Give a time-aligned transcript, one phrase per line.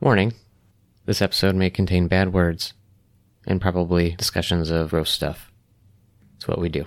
[0.00, 0.34] Warning
[1.06, 2.72] this episode may contain bad words
[3.48, 5.50] and probably discussions of gross stuff.
[6.36, 6.84] It's what we do.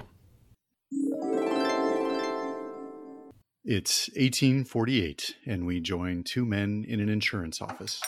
[3.66, 8.00] It's 1848, and we join two men in an insurance office.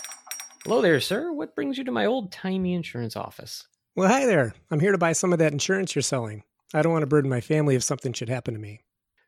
[0.64, 1.34] Hello there, sir.
[1.34, 3.68] What brings you to my old timey insurance office?
[3.98, 4.54] Well, hi there.
[4.72, 6.44] I'm here to buy some of that insurance you're selling.
[6.74, 8.80] I don't want to burden my family if something should happen to me.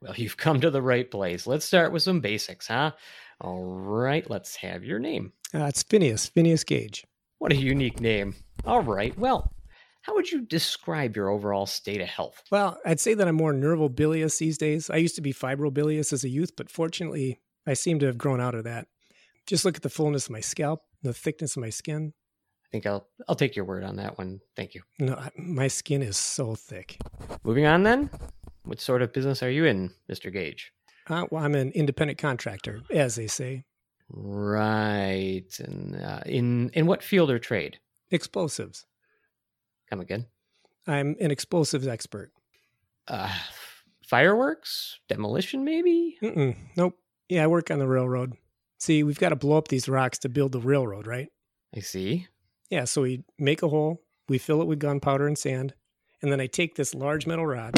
[0.02, 1.46] Well, you've come to the right place.
[1.46, 2.92] Let's start with some basics, huh?
[3.42, 5.34] All right, let's have your name.
[5.54, 7.06] Uh, it's Phineas, Phineas Gage.
[7.40, 8.36] What a unique name.
[8.66, 9.52] All right, well,
[10.02, 12.44] how would you describe your overall state of health?
[12.52, 14.90] Well, I'd say that I'm more nervobilious these days.
[14.90, 18.40] I used to be fibrobilious as a youth, but fortunately, I seem to have grown
[18.40, 18.88] out of that.
[19.48, 22.14] Just look at the fullness of my scalp, the thickness of my skin.
[22.66, 24.40] I think I'll I'll take your word on that one.
[24.56, 24.82] Thank you.
[25.00, 26.98] No, I- my skin is so thick.
[27.44, 28.10] Moving on then.
[28.64, 30.34] What sort of business are you in, Mr.
[30.34, 30.72] Gage?
[31.08, 33.64] Uh, well, I'm an independent contractor, as they say.
[34.10, 35.46] Right.
[35.60, 37.80] And uh, in in what field or trade?
[38.12, 38.86] Explosives.
[39.90, 40.28] Come again.
[40.88, 42.32] I'm an explosives expert.
[43.08, 43.34] Uh,
[44.08, 46.18] fireworks, demolition, maybe.
[46.22, 46.98] Mm-mm, nope.
[47.30, 48.34] Yeah, I work on the railroad.
[48.80, 51.30] See, we've got to blow up these rocks to build the railroad, right?
[51.76, 52.28] I see.
[52.70, 55.74] Yeah, so we make a hole, we fill it with gunpowder and sand,
[56.22, 57.74] and then I take this large metal rod.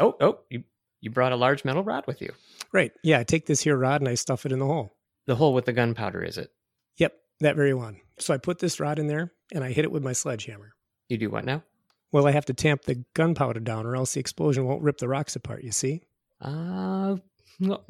[0.00, 0.64] Oh, oh, you
[1.04, 2.32] you brought a large metal rod with you.
[2.72, 2.90] Right.
[3.02, 4.96] Yeah, I take this here rod and I stuff it in the hole.
[5.26, 6.50] The hole with the gunpowder, is it?
[6.96, 8.00] Yep, that very one.
[8.18, 10.74] So I put this rod in there and I hit it with my sledgehammer.
[11.08, 11.62] You do what now?
[12.10, 15.08] Well, I have to tamp the gunpowder down or else the explosion won't rip the
[15.08, 16.02] rocks apart, you see?
[16.40, 17.16] Uh,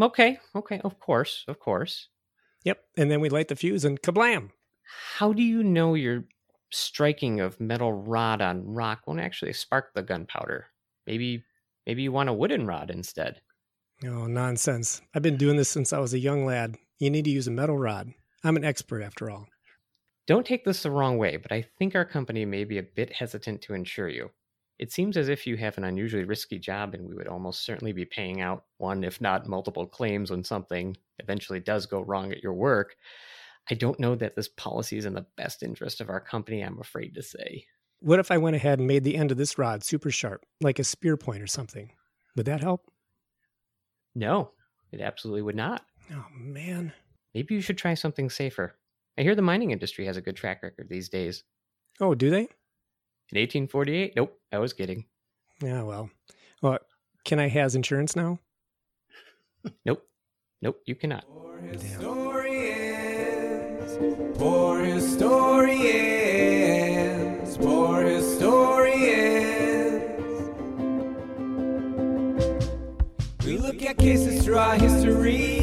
[0.01, 2.09] okay, okay, of course, of course.
[2.65, 2.83] Yep.
[2.97, 4.51] And then we light the fuse and kablam!
[5.19, 6.25] How do you know your
[6.71, 10.67] striking of metal rod on rock won't actually spark the gunpowder?
[11.07, 11.45] Maybe,
[11.87, 13.41] maybe you want a wooden rod instead.
[14.05, 15.01] Oh, nonsense.
[15.15, 16.77] I've been doing this since I was a young lad.
[16.99, 18.13] You need to use a metal rod.
[18.43, 19.47] I'm an expert after all.
[20.27, 23.13] Don't take this the wrong way, but I think our company may be a bit
[23.13, 24.31] hesitant to insure you.
[24.79, 27.93] It seems as if you have an unusually risky job, and we would almost certainly
[27.93, 32.43] be paying out one, if not multiple claims when something eventually does go wrong at
[32.43, 32.97] your work.
[33.71, 36.81] I don't know that this policy is in the best interest of our company, I'm
[36.81, 37.67] afraid to say.
[38.05, 40.79] What if I went ahead and made the end of this rod super sharp, like
[40.79, 41.91] a spear point or something?
[42.37, 42.91] Would that help?
[44.15, 44.51] No,
[44.93, 45.87] it absolutely would not.
[46.13, 46.93] Oh, man.
[47.33, 48.75] Maybe you should try something safer.
[49.17, 51.45] I hear the mining industry has a good track record these days.
[51.99, 52.41] Oh, do they?
[52.41, 54.13] In 1848?
[54.17, 55.07] Nope, I was kidding.
[55.63, 56.11] Yeah, well.
[56.61, 56.81] Well,
[57.25, 58.39] can I has insurance now?
[59.87, 60.07] Nope,
[60.61, 61.25] nope, you cannot.
[61.73, 61.97] Historians,
[64.37, 66.84] poor historians,
[67.65, 68.85] poor historians.
[73.47, 75.54] We look at cases throughout history.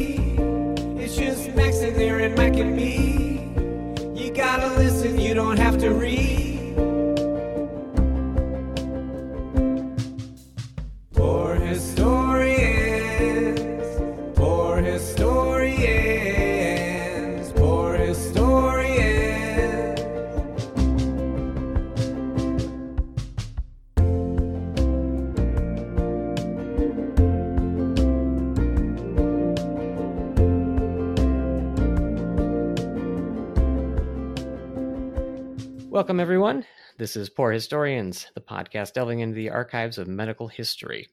[36.12, 36.66] Welcome, everyone.
[36.98, 41.08] This is Poor Historians, the podcast delving into the archives of medical history.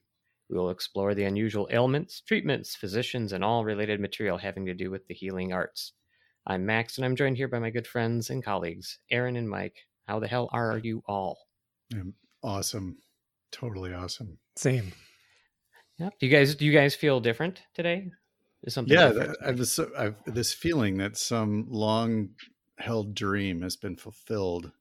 [0.50, 4.90] We will explore the unusual ailments, treatments, physicians, and all related material having to do
[4.90, 5.94] with the healing arts.
[6.46, 9.86] I'm Max, and I'm joined here by my good friends and colleagues, Aaron and Mike.
[10.06, 11.38] How the hell are you all?
[11.94, 12.12] Um,
[12.42, 12.98] awesome.
[13.52, 14.36] Totally awesome.
[14.56, 14.92] Same.
[15.96, 16.12] Yep.
[16.20, 18.10] Do you guys do you guys feel different today?
[18.64, 19.38] Is something Yeah, different?
[19.42, 22.32] I have this, I've this feeling that some long
[22.78, 24.72] held dream has been fulfilled.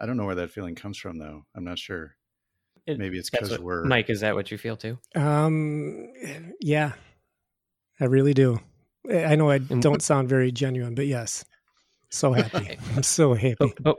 [0.00, 1.44] I don't know where that feeling comes from, though.
[1.54, 2.16] I'm not sure.
[2.86, 4.08] It- Maybe it's because we're Mike.
[4.10, 4.98] Is that what you feel too?
[5.14, 6.08] Um,
[6.60, 6.92] yeah,
[8.00, 8.58] I really do.
[9.10, 11.44] I I know I don't sound very genuine, but yes,
[12.08, 12.78] so happy.
[12.96, 13.56] I'm so happy.
[13.58, 13.98] But, but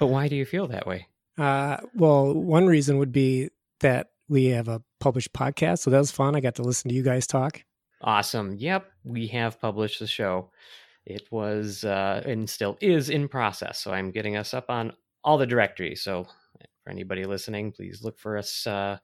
[0.00, 1.06] but why do you feel that way?
[1.36, 6.10] Uh, well, one reason would be that we have a published podcast, so that was
[6.10, 6.34] fun.
[6.34, 7.62] I got to listen to you guys talk.
[8.00, 8.54] Awesome.
[8.56, 10.50] Yep, we have published the show.
[11.06, 13.80] It was uh, and still is in process.
[13.80, 14.92] So I'm getting us up on
[15.24, 16.02] all the directories.
[16.02, 16.26] So
[16.84, 18.66] for anybody listening, please look for us.
[18.66, 18.98] Uh,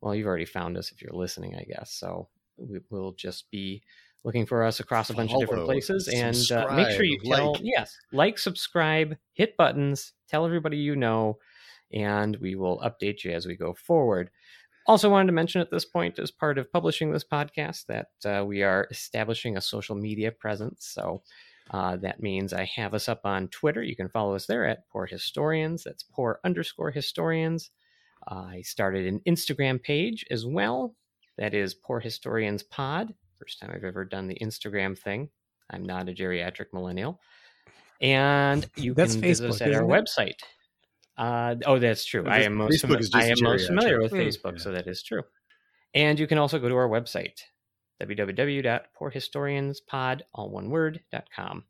[0.00, 1.92] well, you've already found us if you're listening, I guess.
[1.92, 3.82] So we, we'll just be
[4.24, 7.52] looking for us across a bunch of different places and uh, make sure you tell
[7.52, 7.60] like.
[7.62, 11.38] yes like subscribe hit buttons tell everybody you know
[11.92, 14.28] and we will update you as we go forward
[14.88, 18.44] also wanted to mention at this point as part of publishing this podcast that uh,
[18.44, 21.22] we are establishing a social media presence so
[21.70, 23.82] Uh, that means I have us up on Twitter.
[23.82, 25.82] You can follow us there at Poor Historians.
[25.84, 27.70] That's Poor underscore Historians.
[28.30, 30.94] Uh, I started an Instagram page as well.
[31.38, 33.14] That is Poor Historians Pod.
[33.38, 35.28] First time I've ever done the Instagram thing.
[35.70, 37.20] I'm not a geriatric millennial.
[38.00, 39.86] And you That's can visit us Facebook, at our it?
[40.04, 40.38] website.
[41.18, 42.26] Uh, oh, that's true.
[42.26, 44.18] I am most, Facebook fami- I am most familiar with Hmm.
[44.18, 44.62] Facebook, Yeah.
[44.62, 45.22] so that is true.
[45.94, 47.40] And you can also go to our website,
[48.02, 51.64] www.poorhistorianspod, all one word, dot com.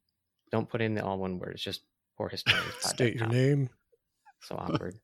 [0.51, 1.53] Don't put in the all one word.
[1.55, 1.83] It's just
[2.19, 2.81] poorhistorianspod.
[2.81, 3.69] State your name.
[4.41, 4.97] So awkward.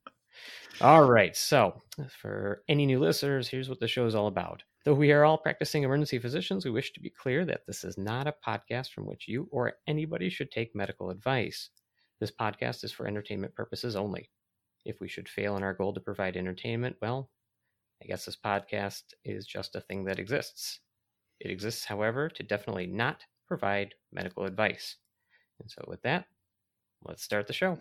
[0.80, 1.36] all right.
[1.36, 1.80] So,
[2.20, 4.62] for any new listeners, here's what the show is all about.
[4.84, 7.96] Though we are all practicing emergency physicians, we wish to be clear that this is
[7.96, 11.70] not a podcast from which you or anybody should take medical advice.
[12.18, 14.28] This podcast is for entertainment purposes only.
[14.84, 17.30] If we should fail in our goal to provide entertainment, well,
[18.02, 20.80] I guess this podcast is just a thing that exists.
[21.42, 24.96] It exists, however, to definitely not provide medical advice.
[25.58, 26.26] And so, with that,
[27.04, 27.78] let's start the show.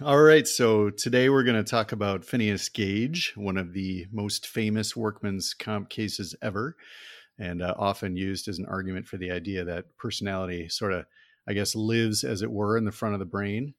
[0.00, 4.46] All right, so today we're going to talk about Phineas Gage, one of the most
[4.46, 6.76] famous workman's comp cases ever,
[7.38, 11.04] and uh, often used as an argument for the idea that personality sort of,
[11.46, 13.74] I guess, lives, as it were, in the front of the brain.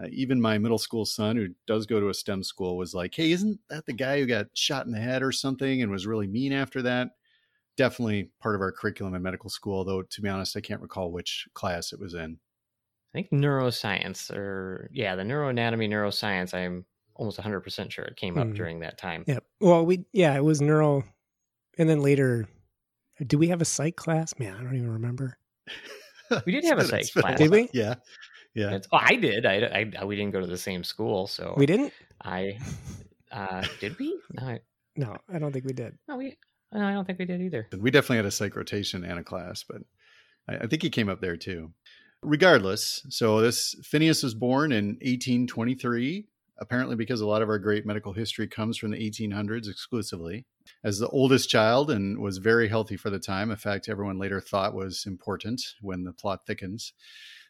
[0.00, 3.16] Uh, even my middle school son, who does go to a STEM school, was like,
[3.16, 6.06] hey, isn't that the guy who got shot in the head or something and was
[6.06, 7.08] really mean after that?
[7.78, 11.10] Definitely part of our curriculum in medical school, though, to be honest, I can't recall
[11.10, 12.38] which class it was in.
[12.38, 16.52] I think neuroscience, or yeah, the neuroanatomy, neuroscience.
[16.52, 16.84] I'm
[17.14, 18.52] almost 100% sure it came up Hmm.
[18.54, 19.24] during that time.
[19.26, 19.38] Yeah.
[19.60, 21.04] Well, we yeah, it was neuro,
[21.78, 22.46] and then later,
[23.26, 24.38] do we have a psych class?
[24.38, 25.38] Man, I don't even remember.
[26.44, 27.38] We did have a psych class.
[27.38, 27.70] Did we?
[27.72, 27.94] Yeah.
[28.54, 28.66] Yeah.
[28.74, 29.46] It's- oh, I did.
[29.46, 31.90] I, I, we didn't go to the same school, so We didn't.
[32.22, 32.58] I
[33.32, 34.20] uh, did we?
[34.34, 34.60] No, I,
[34.94, 35.96] No, I don't think we did.
[36.06, 36.36] no, we.
[36.72, 37.66] No, I don't think we did either.
[37.78, 39.82] We definitely had a psych rotation and a class, but
[40.48, 41.72] I, I think he came up there too.
[42.22, 46.26] Regardless, so this Phineas was born in 1823,
[46.58, 50.44] apparently because a lot of our great medical history comes from the 1800s exclusively.
[50.84, 54.40] As the oldest child and was very healthy for the time, a fact everyone later
[54.40, 56.92] thought was important when the plot thickens.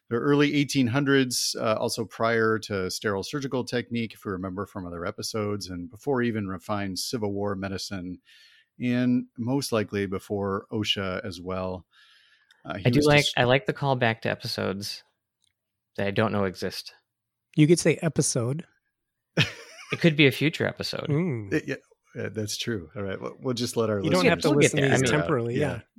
[0.09, 5.05] The early 1800s, uh, also prior to sterile surgical technique, if we remember from other
[5.05, 8.19] episodes, and before even refined Civil War medicine,
[8.81, 11.85] and most likely before OSHA as well.
[12.65, 13.19] Uh, I do like.
[13.21, 15.03] dis- I like the callback to episodes
[15.97, 16.93] that I don't know exist.
[17.55, 18.65] You could say episode.
[19.91, 21.07] It could be a future episode.
[21.09, 21.51] Mm.
[21.53, 21.75] Uh, yeah,
[22.23, 22.89] uh, that's true.
[22.95, 24.05] All right, we'll, we'll just let our listeners.
[24.05, 24.93] You don't have to we'll listen to there.
[24.93, 25.55] I mean- temporarily.
[25.59, 25.79] Yeah.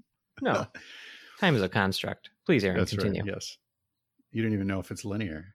[0.42, 0.66] No,
[1.40, 2.30] time is a construct.
[2.46, 3.20] Please, Aaron, That's continue.
[3.22, 3.32] right.
[3.34, 3.58] Yes,
[4.32, 5.54] you don't even know if it's linear.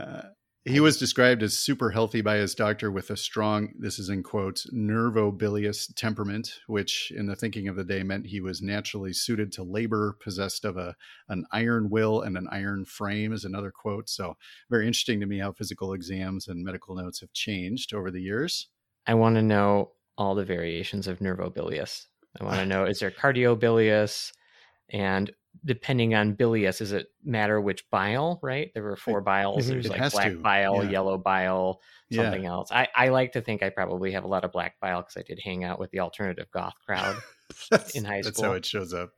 [0.00, 0.22] Uh,
[0.66, 4.22] he was described as super healthy by his doctor with a strong, this is in
[4.22, 9.52] quotes, nervobilious temperament, which in the thinking of the day meant he was naturally suited
[9.52, 10.94] to labor, possessed of a
[11.30, 14.10] an iron will and an iron frame, is another quote.
[14.10, 14.36] So
[14.68, 18.68] very interesting to me how physical exams and medical notes have changed over the years.
[19.06, 22.06] I want to know all the variations of nervobilious.
[22.38, 24.32] I want to know is there cardiobilious,
[24.90, 25.30] and
[25.64, 28.38] depending on bilious, does it matter which bile?
[28.42, 29.68] Right, there were four biles.
[29.68, 30.90] There's It like black to, bile, yeah.
[30.90, 32.22] yellow bile, Yeah.
[32.24, 32.70] something else.
[32.72, 35.22] I, I like to think I probably have a lot of black bile because I
[35.22, 37.16] did hang out with the alternative goth crowd.
[37.94, 38.30] In high school.
[38.32, 39.10] That's how it shows up.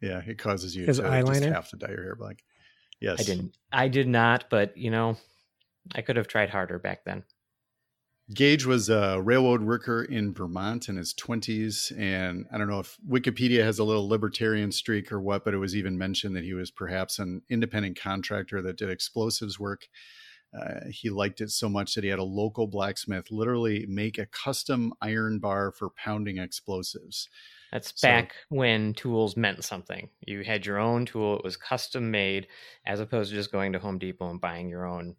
[0.00, 2.42] Yeah, it causes you As to just have to dye your hair black.
[3.00, 3.56] Yes, I didn't.
[3.72, 5.16] I did not, but you know,
[5.94, 7.24] I could have tried harder back then.
[8.34, 11.96] Gage was a railroad worker in Vermont in his 20s.
[11.96, 15.58] And I don't know if Wikipedia has a little libertarian streak or what, but it
[15.58, 19.86] was even mentioned that he was perhaps an independent contractor that did explosives work.
[20.56, 24.26] Uh, he liked it so much that he had a local blacksmith literally make a
[24.26, 27.28] custom iron bar for pounding explosives.
[27.72, 30.08] That's So- back when tools meant something.
[30.26, 32.46] You had your own tool; it was custom made,
[32.86, 35.16] as opposed to just going to Home Depot and buying your own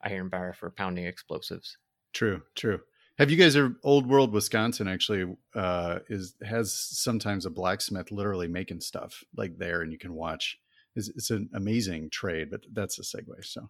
[0.00, 1.76] iron bar for pounding explosives.
[2.14, 2.80] True, true.
[3.18, 8.48] Have you guys are Old World Wisconsin actually uh, is has sometimes a blacksmith literally
[8.48, 10.58] making stuff like there, and you can watch.
[10.96, 13.44] It's, it's an amazing trade, but that's a segue.
[13.44, 13.68] So,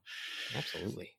[0.54, 1.12] Absolutely.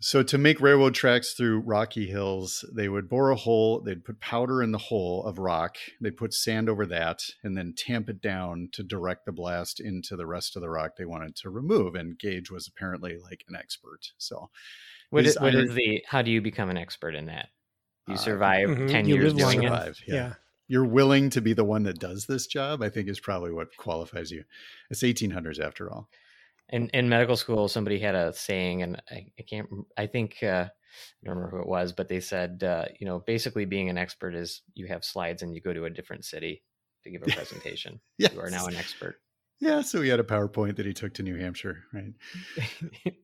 [0.00, 3.80] so to make railroad tracks through rocky hills, they would bore a hole.
[3.80, 5.76] They'd put powder in the hole of rock.
[6.00, 10.16] They'd put sand over that, and then tamp it down to direct the blast into
[10.16, 11.94] the rest of the rock they wanted to remove.
[11.94, 14.12] And Gage was apparently like an expert.
[14.18, 14.50] So,
[15.14, 16.04] What His is, what is the?
[16.06, 17.48] How do you become an expert in that?
[18.06, 19.70] You Uh, survive Mhm, ten you years live long doing it.
[19.70, 20.14] Survive, Yeah.
[20.14, 20.34] yeah.
[20.68, 23.76] you're willing to be the one that does this job, I think is probably what
[23.76, 24.44] qualifies you.
[24.90, 26.08] It's 1800s after all.
[26.70, 29.68] in in medical school somebody had a saying and i, I can't
[29.98, 33.20] i think uh, i don't remember who it was but they said uh, you know
[33.20, 36.62] basically being an expert is you have slides and you go to a different city
[37.04, 38.32] to give a presentation Yes.
[38.32, 39.16] you are now an expert
[39.60, 42.12] Yeah, so he had a PowerPoint that he took to New Hampshire, right?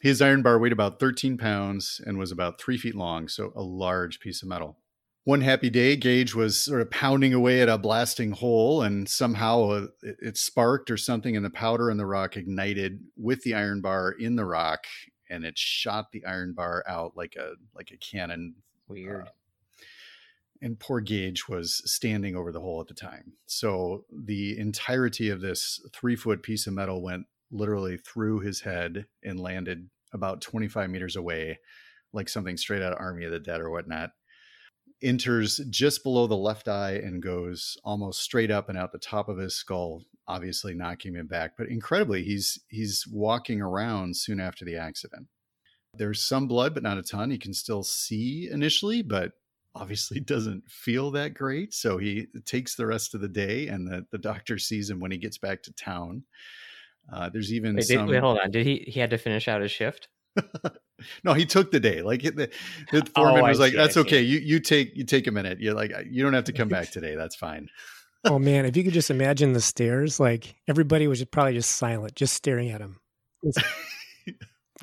[0.00, 3.62] His iron bar weighed about 13 pounds and was about three feet long, so a
[3.62, 4.78] large piece of metal.
[5.24, 9.70] One happy day, Gage was sort of pounding away at a blasting hole, and somehow
[9.70, 13.54] uh, it, it sparked or something, and the powder in the rock ignited with the
[13.54, 14.86] iron bar in the rock,
[15.28, 18.54] and it shot the iron bar out like a like a cannon.
[18.86, 19.26] Weird.
[19.26, 19.30] Uh,
[20.62, 23.32] and poor Gage was standing over the hole at the time.
[23.46, 29.06] So the entirety of this three foot piece of metal went literally through his head
[29.22, 31.58] and landed about 25 meters away,
[32.12, 34.10] like something straight out of Army of the Dead or whatnot.
[35.02, 39.28] Enters just below the left eye and goes almost straight up and out the top
[39.28, 41.52] of his skull, obviously knocking him back.
[41.58, 45.26] But incredibly, he's he's walking around soon after the accident.
[45.92, 47.30] There's some blood, but not a ton.
[47.30, 49.32] He can still see initially, but
[49.74, 51.74] obviously doesn't feel that great.
[51.74, 55.10] So he takes the rest of the day, and the, the doctor sees him when
[55.10, 56.24] he gets back to town.
[57.12, 58.06] Uh, there's even Wait, some.
[58.06, 58.50] did, wait, hold on.
[58.50, 60.08] Did he he had to finish out his shift?
[61.24, 62.02] no, he took the day.
[62.02, 62.50] Like the,
[62.92, 64.00] the foreman Oh, I was like, see, I "That's see.
[64.00, 64.20] okay.
[64.22, 65.60] You you take you take a minute.
[65.60, 67.14] You're like, you don't have to come back today.
[67.14, 67.68] That's fine."
[68.24, 71.70] oh man, if you could just imagine the stares, like everybody was just probably just
[71.72, 72.98] silent, just staring at him,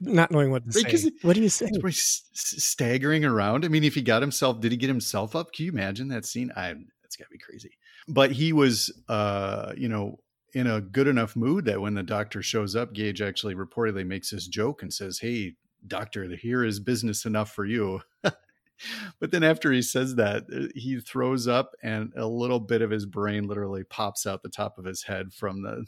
[0.01, 1.08] not knowing what to Right, 'cause say.
[1.10, 1.68] it- What do you say?
[1.68, 3.65] He's probably s- s- staggering around.
[3.65, 5.53] I mean, if he got himself, did he get himself up?
[5.53, 6.51] Can you imagine that scene?
[6.56, 7.72] I that's got to be crazy.
[8.08, 10.20] But he was, uh, you know,
[10.54, 14.30] in a good enough mood that when the doctor shows up, Gage actually reportedly makes
[14.30, 15.56] this joke and says, "Hey,
[15.88, 18.02] doctor, here is business enough for you."
[19.20, 22.92] but then after he says that, uh, he throws up, and a little bit of
[22.92, 25.86] his brain literally pops out the top of his head from the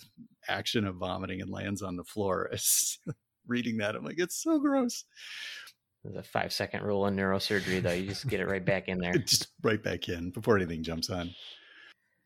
[0.47, 2.51] action of vomiting and lands on the floor.
[3.47, 5.05] Reading that, I'm like, it's so gross.
[6.03, 7.91] There's a five second rule in neurosurgery, though.
[7.91, 9.13] You just get it right back in there.
[9.17, 11.33] just right back in before anything jumps on.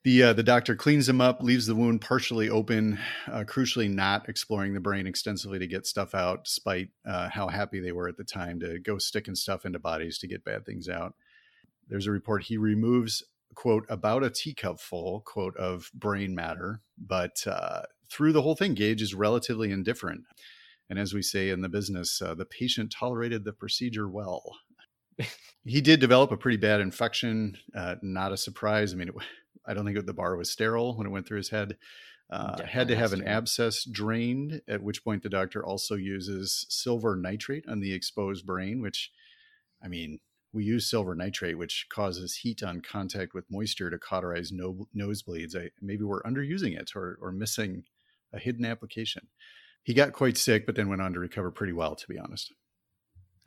[0.10, 2.98] The uh, the doctor cleans him up, leaves the wound partially open,
[3.28, 7.80] uh, crucially not exploring the brain extensively to get stuff out, despite uh, how happy
[7.80, 10.90] they were at the time to go sticking stuff into bodies to get bad things
[10.90, 11.14] out.
[11.90, 13.22] There's a report he removes
[13.54, 18.74] quote about a teacup full quote of brain matter, but uh, through the whole thing,
[18.74, 20.24] Gage is relatively indifferent.
[20.90, 24.56] And as we say in the business, uh, the patient tolerated the procedure well
[25.66, 27.58] he did develop a pretty bad infection.
[27.76, 28.94] Uh, not a surprise.
[28.94, 29.16] I mean, it,
[29.70, 31.78] I don't think the bar was sterile when it went through his head.
[32.32, 37.16] Uh, had to have an abscess drained, at which point the doctor also uses silver
[37.16, 39.12] nitrate on the exposed brain, which,
[39.84, 40.20] I mean,
[40.54, 45.56] we use silver nitrate, which causes heat on contact with moisture to cauterize no, nosebleeds.
[45.56, 47.84] I, maybe we're underusing it or, or missing
[48.34, 49.28] a hidden application.
[49.84, 52.54] He got quite sick, but then went on to recover pretty well, to be honest.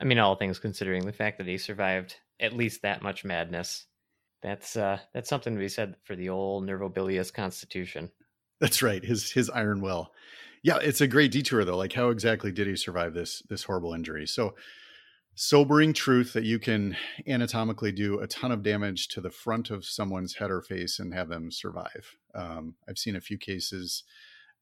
[0.01, 3.85] I mean, all things considering, the fact that he survived at least that much madness,
[4.43, 8.11] that's uh that's something to be said for the old nervobilious constitution.
[8.59, 9.03] That's right.
[9.03, 10.11] His his iron will.
[10.61, 11.77] Yeah, it's a great detour though.
[11.77, 14.27] Like how exactly did he survive this this horrible injury?
[14.27, 14.53] So
[15.35, 16.95] sobering truth that you can
[17.27, 21.13] anatomically do a ton of damage to the front of someone's head or face and
[21.13, 22.17] have them survive.
[22.35, 24.03] Um, I've seen a few cases,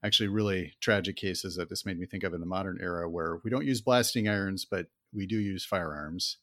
[0.04, 3.40] actually really tragic cases that this made me think of in the modern era where
[3.44, 6.38] we don't use blasting irons, but we do use firearms.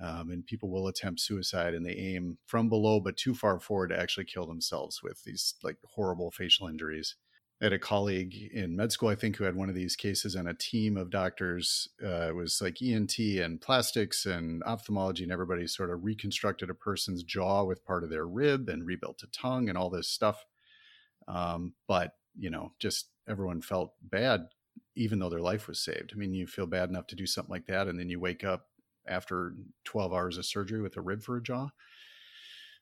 [0.00, 3.88] Um, and people will attempt suicide and they aim from below but too far forward
[3.88, 7.16] to actually kill themselves with these like horrible facial injuries.
[7.60, 10.34] I had a colleague in med school, I think, who had one of these cases,
[10.34, 15.32] and a team of doctors uh, it was like ENT and plastics and ophthalmology, and
[15.32, 19.26] everybody sort of reconstructed a person's jaw with part of their rib and rebuilt a
[19.26, 20.46] tongue and all this stuff.
[21.28, 24.46] Um, but you know, just everyone felt bad,
[24.96, 26.12] even though their life was saved.
[26.14, 28.42] I mean, you feel bad enough to do something like that, and then you wake
[28.42, 28.69] up
[29.10, 31.68] after 12 hours of surgery with a rib for a jaw.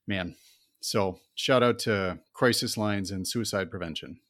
[0.07, 0.37] Man,
[0.81, 4.21] so shout out to crisis lines and suicide prevention.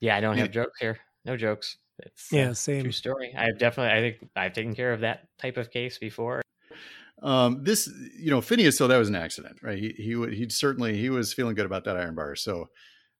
[0.00, 0.42] Yeah, I don't Yeah.
[0.44, 0.98] have jokes here.
[1.24, 1.76] No jokes.
[2.00, 2.82] It's uh, Yeah, same.
[2.82, 3.32] true story.
[3.36, 6.42] I've definitely, I think I've taken care of that type of case before.
[7.22, 9.78] Um, this, you know, Phineas, so that was an accident, right?
[9.78, 12.34] He, he, would- he'd certainly, he was feeling good about that iron bar.
[12.34, 12.68] So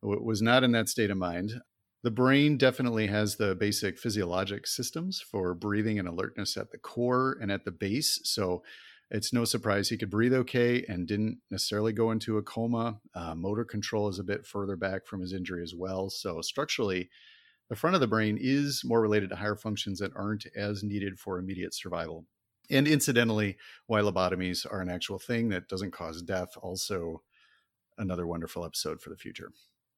[0.02, 1.52] w- was not in that state of mind.
[2.02, 7.36] The brain definitely has the basic physiologic systems for breathing and alertness at the core
[7.40, 8.18] and at the base.
[8.24, 8.64] So
[9.08, 12.98] it's no surprise he could breathe okay and didn't necessarily go into a coma.
[13.14, 16.10] Uh, motor control is a bit further back from his injury as well.
[16.10, 17.08] So structurally,
[17.68, 21.20] the front of the brain is more related to higher functions that aren't as needed
[21.20, 22.26] for immediate survival.
[22.70, 27.22] And incidentally, why lobotomies are an actual thing that doesn't cause death, also
[27.98, 29.52] another wonderful episode for the future.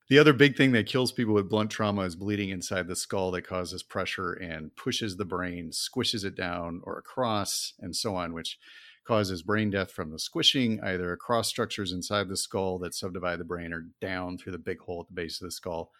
[0.08, 3.30] The other big thing that kills people with blunt trauma is bleeding inside the skull
[3.30, 8.34] that causes pressure and pushes the brain, squishes it down or across, and so on,
[8.34, 8.58] which
[9.06, 13.44] causes brain death from the squishing, either across structures inside the skull that subdivide the
[13.44, 15.90] brain or down through the big hole at the base of the skull.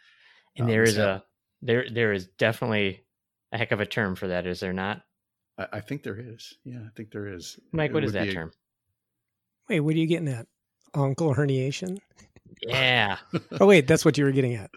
[0.57, 1.25] And Um, there is so- a
[1.63, 3.05] there there is definitely
[3.53, 5.03] a heck of a term for that, is there not?
[5.57, 6.53] I, I think there is.
[6.65, 7.59] Yeah, I think there is.
[7.73, 8.53] Mike, It what is would that be a- term?
[9.71, 10.47] Wait, what are you getting at?
[10.95, 11.99] Uncal herniation?
[12.63, 13.19] Yeah.
[13.61, 14.71] Oh, wait, that's what you were getting at.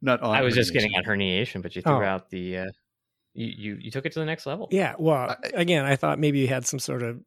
[0.00, 0.34] Not on.
[0.34, 2.02] I was just getting at herniation, but you threw Oh.
[2.02, 2.66] out the uh
[3.34, 4.68] you, you you took it to the next level.
[4.70, 4.94] Yeah.
[4.98, 7.20] Well, I- again, I thought maybe you had some sort of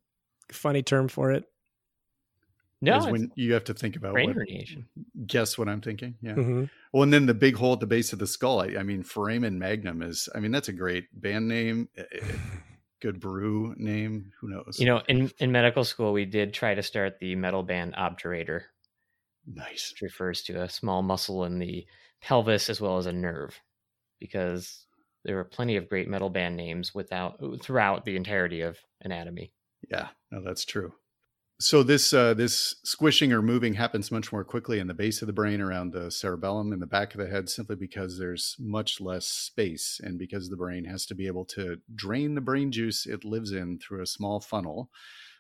[0.52, 1.44] funny term for it.
[2.84, 4.86] No, Is it's when you have to think about brain what, herniation.
[5.28, 6.16] guess what I'm thinking.
[6.22, 6.34] Yeah.
[6.34, 8.60] hmm Well, and then the big hole at the base of the skull.
[8.62, 10.28] I, I mean, Foramen Magnum is.
[10.34, 11.90] I mean, that's a great band name.
[11.98, 12.20] eh, eh,
[13.02, 14.32] Good brew name.
[14.40, 14.80] Who knows?
[14.80, 18.62] You know, in in medical school, we did try to start the metal band obturator,
[19.46, 19.94] nice.
[19.94, 21.86] which refers to a small muscle in the
[22.22, 23.60] pelvis as well as a nerve,
[24.20, 24.86] because
[25.24, 29.54] there are plenty of great metal band names without throughout the entirety of anatomy.
[29.90, 30.94] Yeah, no, that's true.
[31.60, 35.28] So this uh, this squishing or moving happens much more quickly in the base of
[35.28, 39.00] the brain around the cerebellum in the back of the head, simply because there's much
[39.00, 43.06] less space, and because the brain has to be able to drain the brain juice
[43.06, 44.90] it lives in through a small funnel,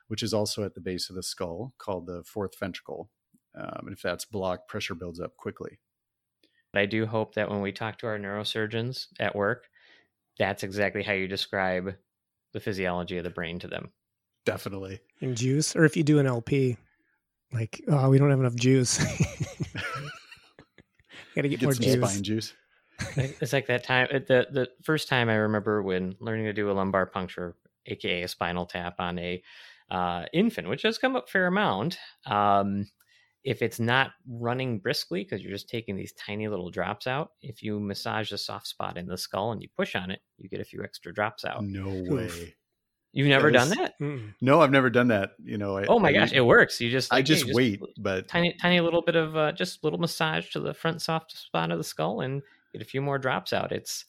[0.09, 3.09] which is also at the base of the skull called the fourth ventricle.
[3.55, 5.79] Um, and if that's blocked, pressure builds up quickly.
[6.73, 9.65] I do hope that when we talk to our neurosurgeons at work,
[10.39, 11.95] that's exactly how you describe
[12.53, 13.91] the physiology of the brain to them.
[14.45, 15.01] Definitely.
[15.19, 16.77] In juice, or if you do an LP,
[17.53, 18.97] like, oh, we don't have enough juice.
[21.35, 22.09] Got to get, Get more some juice.
[22.11, 22.53] spine juice.
[23.15, 26.73] It's like that time the the first time I remember when learning to do a
[26.73, 27.55] lumbar puncture,
[27.87, 29.41] aka a spinal tap on a
[29.89, 31.97] uh, infant, which has come up fair amount.
[32.25, 32.87] Um,
[33.43, 37.63] if it's not running briskly because you're just taking these tiny little drops out, if
[37.63, 40.59] you massage the soft spot in the skull and you push on it, you get
[40.61, 41.63] a few extra drops out.
[41.63, 42.09] No Oof.
[42.09, 42.55] way.
[43.13, 43.93] You've never That is- done that?
[43.99, 44.33] Mm.
[44.41, 45.31] No, I've never done that.
[45.43, 45.75] You know.
[45.77, 46.79] I, Oh my I gosh, usually- it works.
[46.79, 49.83] You just I like, hey, just wait, but tiny tiny little bit of uh, just
[49.83, 53.17] little massage to the front soft spot of the skull and get a few more
[53.17, 53.71] drops out.
[53.73, 54.05] It's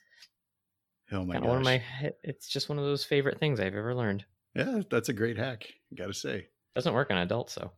[1.10, 1.44] oh my kind gosh.
[1.44, 1.82] of one of my.
[2.22, 4.24] It's just one of those favorite things I've ever learned.
[4.54, 5.66] Yeah, that's a great hack.
[5.96, 6.46] Got to say.
[6.76, 7.72] Doesn't work on adults though.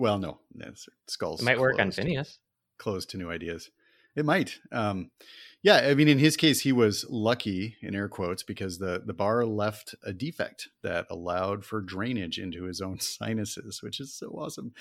[0.00, 1.42] Well, no, that's skulls.
[1.42, 1.90] It might work on.
[1.90, 2.38] Phineas.
[2.78, 3.70] Closed to new ideas.
[4.16, 4.58] It might.
[4.72, 5.10] Um,
[5.62, 9.12] yeah, I mean, in his case, he was lucky in air quotes because the the
[9.12, 14.28] bar left a defect that allowed for drainage into his own sinuses, which is so
[14.28, 14.72] awesome,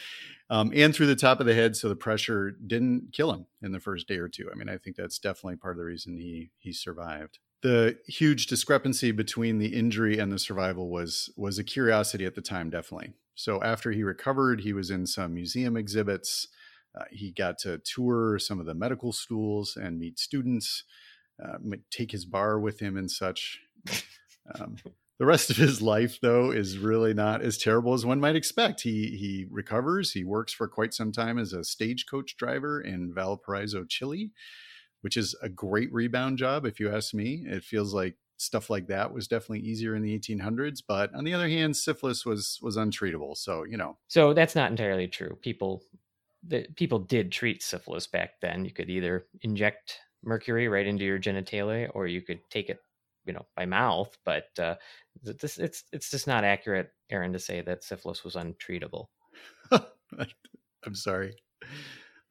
[0.49, 3.73] um, and through the top of the head, so the pressure didn't kill him in
[3.73, 4.49] the first day or two.
[4.49, 7.39] I mean, I think that's definitely part of the reason he he survived.
[7.61, 12.41] The huge discrepancy between the injury and the survival was was a curiosity at the
[12.41, 13.13] time, definitely.
[13.35, 16.47] So after he recovered, he was in some museum exhibits.
[16.97, 20.83] Uh, he got to tour some of the medical schools and meet students,
[21.43, 21.57] uh,
[21.91, 23.59] take his bar with him and such.
[24.55, 24.77] Um,
[25.19, 28.81] the rest of his life, though, is really not as terrible as one might expect.
[28.81, 30.13] He he recovers.
[30.13, 34.31] He works for quite some time as a stagecoach driver in Valparaiso, Chile,
[35.01, 37.45] which is a great rebound job, if you ask me.
[37.47, 41.33] It feels like stuff like that was definitely easier in the 1800s, but on the
[41.33, 43.35] other hand, syphilis was was untreatable.
[43.35, 45.37] So you know, So that's not entirely true.
[45.41, 45.83] People,
[46.47, 48.65] the, people did treat syphilis back then.
[48.65, 52.79] You could either inject mercury right into your genitalia, or you could take it,
[53.25, 54.17] you know, by mouth.
[54.25, 54.75] But uh,
[55.23, 59.07] th- this, it's it's just not accurate, Aaron, to say that syphilis was untreatable.
[59.71, 61.35] I'm sorry.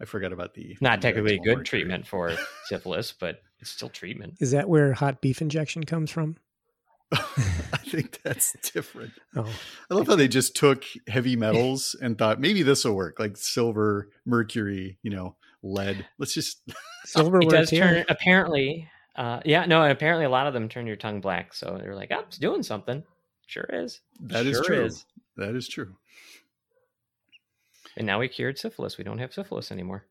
[0.01, 2.33] I forgot about the Not technically injectable good treatment for
[2.67, 4.35] syphilis, but it's still treatment.
[4.41, 6.37] Is that where hot beef injection comes from?
[7.13, 9.13] I think that's different.
[9.37, 9.49] Oh,
[9.91, 13.37] I love how they just took heavy metals and thought maybe this will work, like
[13.37, 16.05] silver, mercury, you know, lead.
[16.19, 16.61] Let's just
[17.05, 18.89] silver It does turn apparently.
[19.17, 21.55] Uh, yeah, no, apparently a lot of them turn your tongue black.
[21.55, 23.03] So they're like, "Oh, it's doing something."
[23.47, 24.01] Sure is.
[24.21, 24.85] That is Sure true.
[24.85, 25.05] is.
[25.37, 25.95] That is true.
[27.99, 28.97] And now we cured syphilis.
[28.97, 30.07] We don't have syphilis anymore.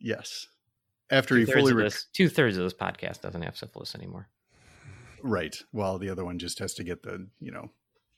[0.00, 0.48] Yes.
[1.10, 3.56] After he Two thirds fully of rec- this, two thirds of this podcast doesn't have
[3.56, 4.28] syphilis anymore.
[5.22, 7.70] right, while the other one just has to get the you know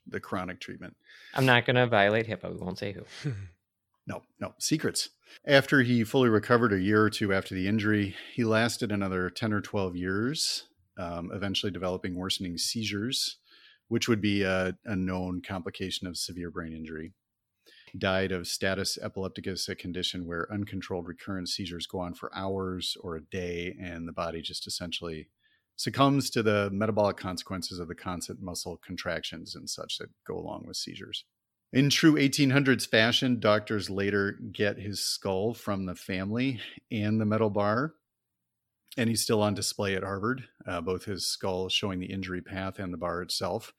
[0.07, 0.97] the chronic treatment.
[1.35, 2.53] I'm not going to violate HIPAA.
[2.53, 3.05] We won't say who.
[4.07, 5.11] No, no secrets.
[5.47, 9.53] After he fully recovered a year or two after the injury, he lasted another 10
[9.53, 10.65] or 12 years,
[10.97, 13.37] um, eventually developing worsening seizures,
[13.89, 17.13] which would be a, a known complication of severe brain injury.
[17.97, 23.17] Died of status epilepticus, a condition where uncontrolled recurrent seizures go on for hours or
[23.17, 25.29] a day, and the body just essentially
[25.77, 30.65] succumbs to the metabolic consequences of the constant muscle contractions and such that go along
[30.67, 31.25] with seizures.
[31.73, 37.51] In true 1800s fashion, doctors later get his skull from the family and the metal
[37.51, 37.95] bar,
[38.97, 42.79] and he's still on display at Harvard, uh, both his skull showing the injury path
[42.79, 43.73] and the bar itself.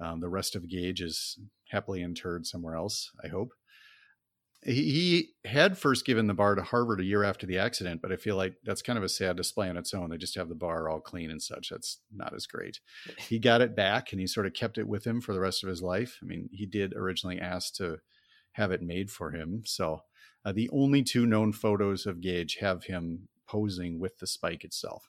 [0.00, 1.38] Um, the rest of Gage is
[1.70, 3.52] happily interred somewhere else, I hope.
[4.62, 4.72] He,
[5.42, 8.16] he had first given the bar to Harvard a year after the accident, but I
[8.16, 10.10] feel like that's kind of a sad display on its own.
[10.10, 11.68] They just have the bar all clean and such.
[11.70, 12.80] That's not as great.
[13.18, 15.62] He got it back and he sort of kept it with him for the rest
[15.62, 16.18] of his life.
[16.22, 17.98] I mean, he did originally ask to
[18.52, 19.62] have it made for him.
[19.66, 20.00] So
[20.44, 25.08] uh, the only two known photos of Gage have him posing with the spike itself.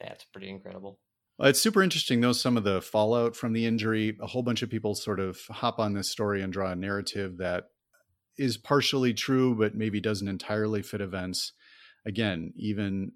[0.00, 0.98] That's pretty incredible.
[1.38, 4.16] It's super interesting, though, some of the fallout from the injury.
[4.22, 7.36] A whole bunch of people sort of hop on this story and draw a narrative
[7.38, 7.64] that
[8.38, 11.52] is partially true, but maybe doesn't entirely fit events.
[12.06, 13.12] Again, even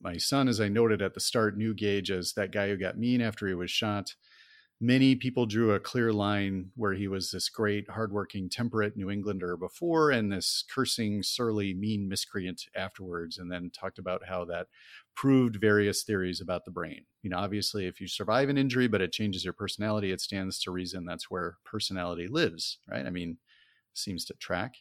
[0.00, 2.98] my son, as I noted at the start, knew Gage as that guy who got
[2.98, 4.14] mean after he was shot.
[4.78, 9.56] Many people drew a clear line where he was this great, hardworking, temperate New Englander
[9.56, 14.66] before and this cursing, surly, mean miscreant afterwards, and then talked about how that
[15.14, 17.06] proved various theories about the brain.
[17.22, 20.58] You know, obviously, if you survive an injury but it changes your personality, it stands
[20.60, 23.06] to reason that's where personality lives, right?
[23.06, 23.38] I mean,
[23.94, 24.74] seems to track.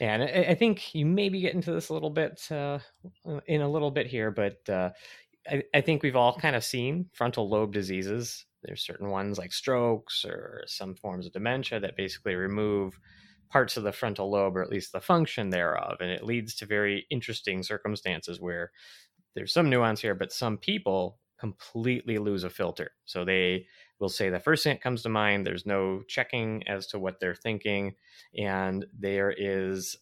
[0.00, 2.78] Yeah, and I, think you maybe get into this a little bit uh,
[3.46, 4.90] in a little bit here, but uh,
[5.48, 8.46] I, I think we've all kind of seen frontal lobe diseases.
[8.62, 12.98] There's certain ones like strokes or some forms of dementia that basically remove
[13.50, 16.66] parts of the frontal lobe or at least the function thereof, and it leads to
[16.66, 18.70] very interesting circumstances where
[19.34, 22.92] there's some nuance here, but some people completely lose a filter.
[23.06, 23.66] So they
[23.98, 27.18] will say the first thing that comes to mind, there's no checking as to what
[27.18, 27.94] they're thinking.
[28.38, 29.96] And there is,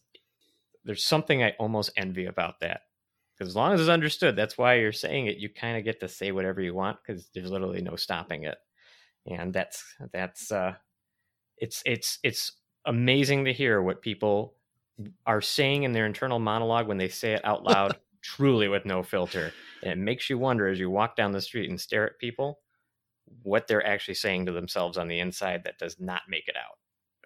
[0.83, 2.81] there's something I almost envy about that.
[3.39, 5.37] Because as long as it's understood, that's why you're saying it.
[5.37, 8.57] You kind of get to say whatever you want because there's literally no stopping it.
[9.25, 10.73] And that's, that's, uh,
[11.57, 12.51] it's, it's, it's
[12.85, 14.55] amazing to hear what people
[15.25, 19.03] are saying in their internal monologue when they say it out loud truly with no
[19.03, 19.53] filter.
[19.83, 22.59] And it makes you wonder as you walk down the street and stare at people
[23.43, 26.77] what they're actually saying to themselves on the inside that does not make it out.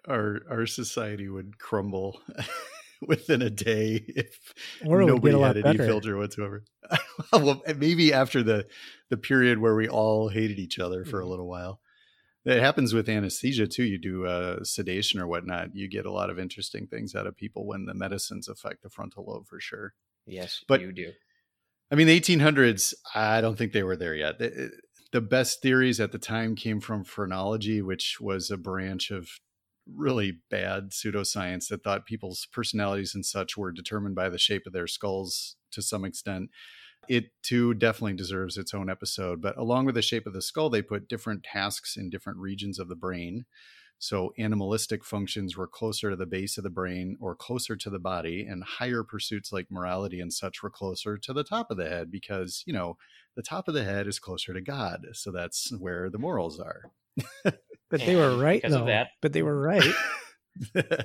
[0.06, 2.20] Our our society would crumble
[3.08, 4.52] within a day if
[4.84, 5.88] Or nobody get a lot had any better.
[5.88, 6.64] filter whatsoever.
[7.32, 8.66] well, maybe after the
[9.10, 11.28] the period where we all hated each other for a Mhm.
[11.30, 11.80] little while.
[12.44, 13.84] It happens with anesthesia too.
[13.84, 15.74] You do uh, sedation or whatnot.
[15.74, 18.90] You get a lot of interesting things out of people when the medicines affect the
[18.90, 19.94] frontal lobe for sure.
[20.26, 21.12] Yes, But- you do.
[21.90, 24.38] I mean, the 1800s, I don't think they were there yet.
[24.38, 24.72] The,
[25.12, 29.28] the best theories at the time came from phrenology, which was a branch of
[29.92, 34.72] really bad pseudoscience that thought people's personalities and such were determined by the shape of
[34.72, 36.50] their skulls to some extent.
[37.08, 39.42] It too definitely deserves its own episode.
[39.42, 42.78] But along with the shape of the skull, they put different tasks in different regions
[42.78, 43.44] of the brain.
[43.98, 47.98] So animalistic functions were closer to the base of the brain or closer to the
[47.98, 51.88] body, and higher pursuits like morality and such were closer to the top of the
[51.88, 52.96] head because, you know,
[53.36, 55.06] the top of the head is closer to God.
[55.12, 56.90] So that's where the morals are.
[57.90, 59.84] But they were right, because of that- But they were right.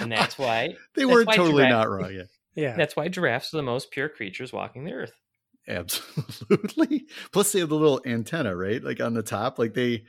[0.00, 2.12] And that's why they weren't totally not wrong.
[2.12, 2.22] Yeah.
[2.56, 2.76] Yeah.
[2.76, 5.12] that's why giraffes are the most pure creatures walking the earth.
[5.68, 7.06] Absolutely.
[7.32, 8.82] Plus they have the little antenna, right?
[8.82, 9.58] Like on the top.
[9.58, 10.04] Like they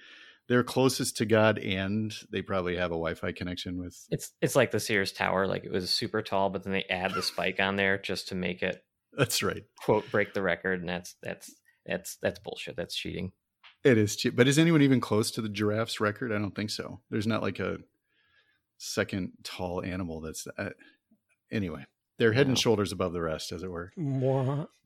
[0.47, 4.71] they're closest to God and they probably have a Wi-Fi connection with It's it's like
[4.71, 7.75] the Sears Tower, like it was super tall, but then they add the spike on
[7.75, 8.81] there just to make it
[9.17, 9.63] that's right.
[9.81, 11.53] quote break the record, and that's that's
[11.85, 12.75] that's that's bullshit.
[12.75, 13.31] That's cheating.
[13.85, 14.35] It is cheap.
[14.35, 16.31] But is anyone even close to the giraffe's record?
[16.31, 17.01] I don't think so.
[17.11, 17.77] There's not like a
[18.79, 20.71] second tall animal that's uh,
[21.51, 21.85] anyway.
[22.17, 23.91] They're head and shoulders above the rest, as it were.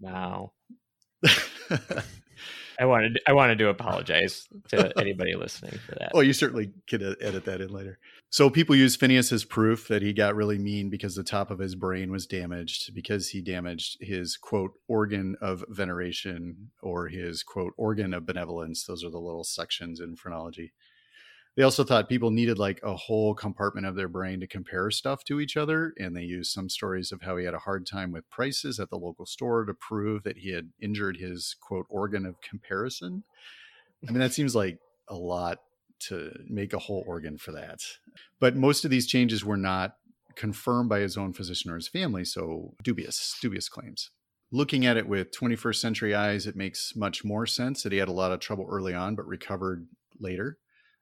[0.01, 0.51] Wow.
[2.79, 6.11] I wanted I wanted to apologize to anybody listening for that.
[6.13, 7.99] Well, you certainly could edit that in later.
[8.29, 11.59] So people use Phineas as proof that he got really mean because the top of
[11.59, 17.73] his brain was damaged because he damaged his quote organ of veneration or his quote
[17.75, 18.83] organ of benevolence.
[18.83, 20.73] Those are the little sections in phrenology.
[21.59, 25.25] They also thought people needed like a whole compartment of their brain to compare stuff
[25.25, 25.93] to each other.
[25.97, 28.89] And they used some stories of how he had a hard time with prices at
[28.89, 33.25] the local store to prove that he had injured his quote organ of comparison.
[34.07, 35.57] I mean, that seems like a lot
[36.07, 37.79] to make a whole organ for that.
[38.39, 39.95] But most of these changes were not
[40.37, 44.11] confirmed by his own physician or his family, so dubious, dubious claims.
[44.49, 48.07] Looking at it with 21st century eyes, it makes much more sense that he had
[48.07, 49.89] a lot of trouble early on, but recovered
[50.21, 50.57] later.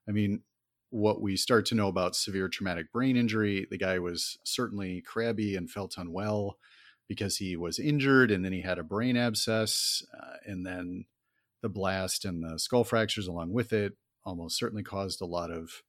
[0.10, 0.42] I mean,
[0.90, 5.56] what we start to know about severe traumatic brain injury, the guy was certainly crabby
[5.56, 6.58] and felt unwell
[7.08, 11.06] because he was injured, and then he had a brain abscess, uh, and then
[11.62, 13.94] the blast and the skull fractures along with it
[14.26, 15.84] almost certainly caused a lot of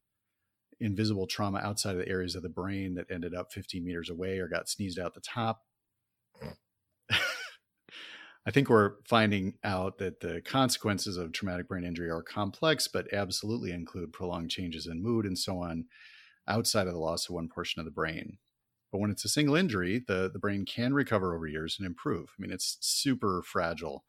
[0.80, 4.38] invisible trauma outside of the areas of the brain that ended up 15 meters away
[4.38, 5.62] or got sneezed out the top.
[8.46, 13.12] I think we're finding out that the consequences of traumatic brain injury are complex, but
[13.12, 15.84] absolutely include prolonged changes in mood and so on
[16.46, 18.38] outside of the loss of one portion of the brain.
[18.90, 22.30] But when it's a single injury, the, the brain can recover over years and improve.
[22.38, 24.04] I mean, it's super fragile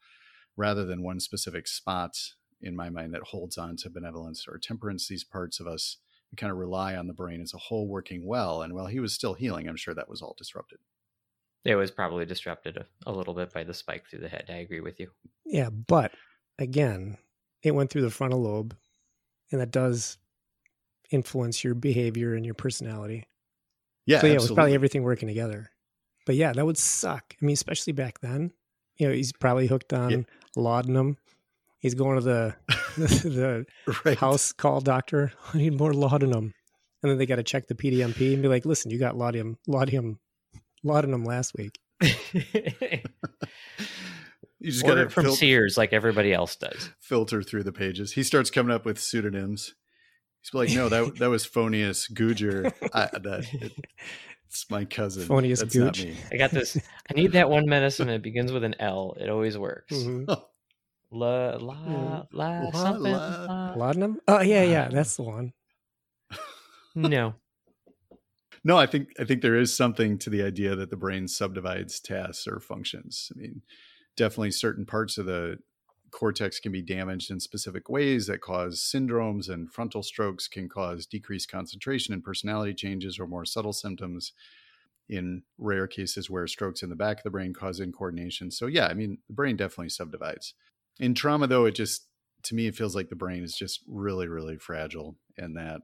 [0.56, 2.16] rather than one specific spot
[2.62, 5.06] in my mind that holds on to benevolence or temperance.
[5.06, 5.98] These parts of us,
[6.32, 8.62] we kind of rely on the brain as a whole working well.
[8.62, 10.78] And while he was still healing, I'm sure that was all disrupted.
[11.64, 14.46] It was probably disrupted a, a little bit by the spike through the head.
[14.48, 15.10] I agree with you.
[15.44, 16.12] Yeah, but
[16.58, 17.18] again,
[17.62, 18.74] it went through the frontal lobe,
[19.52, 20.16] and that does
[21.10, 23.26] influence your behavior and your personality.
[24.06, 25.70] Yeah, so yeah, it was probably everything working together.
[26.26, 27.34] But yeah, that would suck.
[27.40, 28.52] I mean, especially back then.
[28.98, 30.18] You know, he's probably hooked on Yeah.
[30.56, 31.16] laudanum.
[31.78, 32.54] He's going to the
[32.96, 33.66] the
[34.04, 34.18] right.
[34.18, 35.32] house call doctor.
[35.54, 36.52] I need more laudanum,
[37.02, 39.56] and then they got to check the PDMP and be like, "Listen, you got laudanum,
[39.66, 40.18] laudanum,
[40.82, 41.78] laudanum last week."
[44.62, 46.90] You just got Order to it from Sears like everybody else does.
[47.00, 48.12] filter through the pages.
[48.12, 49.74] He starts coming up with pseudonyms.
[50.42, 52.70] He's like, no, that that was Phonius Guger.
[52.92, 53.72] I, that it,
[54.46, 55.26] it's my cousin.
[55.26, 56.04] Phonius That's not Gooch.
[56.04, 56.16] me.
[56.30, 56.76] I got this.
[57.10, 58.10] I need that one medicine.
[58.10, 59.16] It begins with an L.
[59.18, 59.94] It always works.
[59.94, 60.26] Mhm.
[61.12, 63.12] La la la La, something.
[63.12, 63.44] la.
[63.46, 64.20] la- Laudanum?
[64.28, 65.52] Oh yeah, yeah, that's the one.
[66.94, 67.34] No.
[68.62, 72.00] No, I think I think there is something to the idea that the brain subdivides
[72.00, 73.32] tasks or functions.
[73.34, 73.62] I mean,
[74.16, 75.58] definitely certain parts of the
[76.10, 81.06] cortex can be damaged in specific ways that cause syndromes, and frontal strokes can cause
[81.06, 84.32] decreased concentration and personality changes or more subtle symptoms.
[85.08, 88.52] In rare cases where strokes in the back of the brain cause incoordination.
[88.52, 90.54] So yeah, I mean, the brain definitely subdivides.
[91.00, 92.06] In trauma, though, it just
[92.44, 95.80] to me it feels like the brain is just really, really fragile, and that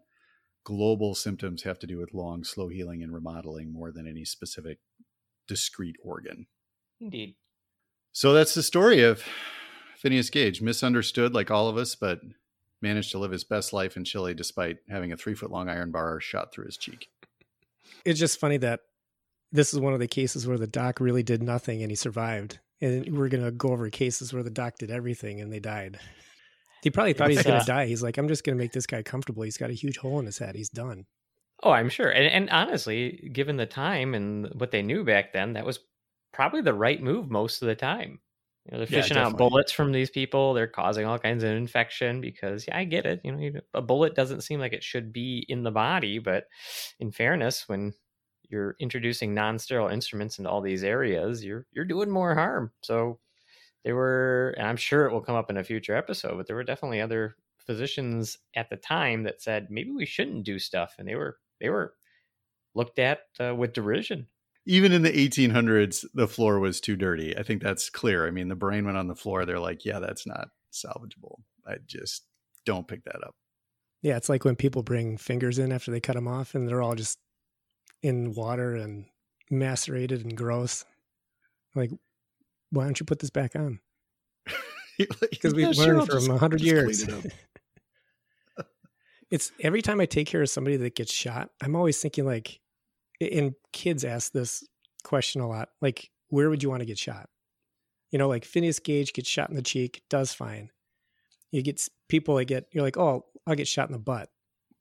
[0.66, 4.78] global symptoms have to do with long, slow healing and remodeling more than any specific
[5.46, 6.48] discrete organ.
[7.00, 7.36] Indeed.
[8.10, 9.22] So that's the story of
[9.96, 12.18] Phineas Gage, misunderstood like all of us, but
[12.82, 15.92] managed to live his best life in Chile despite having a three foot long iron
[15.92, 17.10] bar shot through his cheek.
[18.04, 18.80] It's just funny that
[19.52, 22.58] this is one of the cases where the doc really did nothing and he survived.
[22.80, 26.00] And we're gonna go over cases where the doc did everything and they died.
[26.86, 27.86] He probably thought he's gonna uh, die.
[27.86, 29.42] He's like, I'm just gonna make this guy comfortable.
[29.42, 30.54] He's got a huge hole in his head.
[30.54, 31.06] He's done.
[31.62, 32.10] Oh, I'm sure.
[32.10, 35.80] And, and honestly, given the time and what they knew back then, that was
[36.32, 38.20] probably the right move most of the time.
[38.64, 40.52] You know, they're Yeah, fishing out bullets from these people.
[40.52, 43.20] They're causing all kinds of infection because, yeah, I get it.
[43.24, 46.46] You know, a bullet doesn't seem like it should be in the body, but
[46.98, 47.94] in fairness, when
[48.48, 52.72] you're introducing non-sterile instruments into all these areas, you're you're doing more harm.
[52.82, 53.20] So
[53.86, 56.56] there were, and I'm sure it will come up in a future episode, but there
[56.56, 61.06] were definitely other physicians at the time that said maybe we shouldn't do stuff, and
[61.06, 61.94] they were they were
[62.74, 64.26] looked at uh, with derision.
[64.66, 67.38] Even in the 1800s, the floor was too dirty.
[67.38, 68.26] I think that's clear.
[68.26, 69.46] I mean, the brain went on the floor.
[69.46, 71.36] They're like, yeah, that's not salvageable.
[71.64, 72.24] I just
[72.64, 73.36] don't pick that up.
[74.02, 76.82] Yeah, it's like when people bring fingers in after they cut them off and they're
[76.82, 77.18] all just
[78.02, 79.04] in water and
[79.48, 80.84] macerated and gross.
[81.76, 81.92] Like,
[82.76, 83.80] why don't you put this back on?
[84.98, 87.02] Because we've Yeah, learned I'll from a hundred years.
[87.02, 87.32] it
[89.30, 92.60] it's every time I take care of somebody that gets shot, I'm always thinking like,
[93.20, 94.64] and kids ask this
[95.04, 97.28] question a lot, like, where would you want to get shot?
[98.10, 100.70] You know, like Phineas Gage gets shot in the cheek, does fine.
[101.50, 104.28] You get people that get, you're like, oh, I'll get shot in the butt.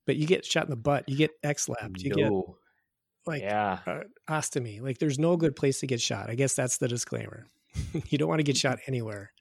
[0.05, 2.31] But you get shot in the butt, you get X lapped, you get
[3.25, 3.79] like yeah.
[3.87, 4.81] uh, ostomy.
[4.81, 6.29] Like, there's no good place to get shot.
[6.29, 7.47] I guess that's the disclaimer.
[8.09, 9.31] you don't want to get shot anywhere.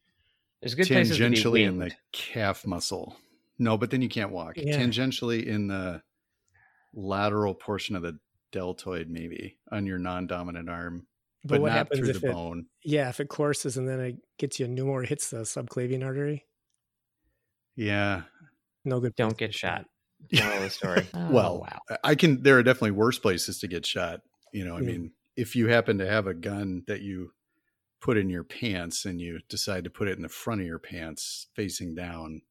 [0.61, 3.16] There's good places to be tangentially in the calf muscle.
[3.59, 4.57] No, but then you can't walk.
[4.57, 4.77] Yeah.
[4.79, 6.03] Tangentially in the
[6.94, 8.18] lateral portion of the
[8.53, 11.07] deltoid, maybe on your non-dominant arm,
[11.44, 12.66] But, but, what not happens through if the it, bone.
[12.83, 16.05] yeah, if it courses and then it gets you a pneumo or hits the subclavian
[16.05, 16.44] artery?
[17.77, 18.23] Yeah.
[18.85, 19.14] No good.
[19.16, 19.85] Don't get shot.
[20.33, 21.07] Moral of the story.
[21.14, 21.79] Oh, well, wow.
[21.90, 22.42] I- I can.
[22.42, 24.20] There are definitely worse places to get shot.
[24.53, 24.87] You know, I Mm.
[24.87, 27.33] mean, if you happen to have a gun that you
[28.04, 30.78] put in your pants and you decide to put it in the front of your
[30.78, 32.42] pants facing down,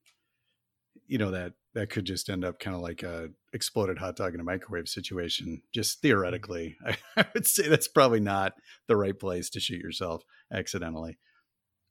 [1.05, 4.33] you know that that could just end up kind of like a exploded hot dog
[4.33, 5.61] in a microwave situation.
[5.71, 8.53] Just theoretically, I, I would say that's probably not
[8.87, 11.19] the right place to shoot yourself accidentally.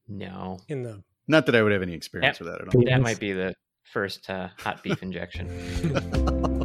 [0.09, 0.59] No.
[0.69, 2.83] in the Not that I would have any experience with that at all.
[2.85, 6.59] That might be the first uh, hot beef injection.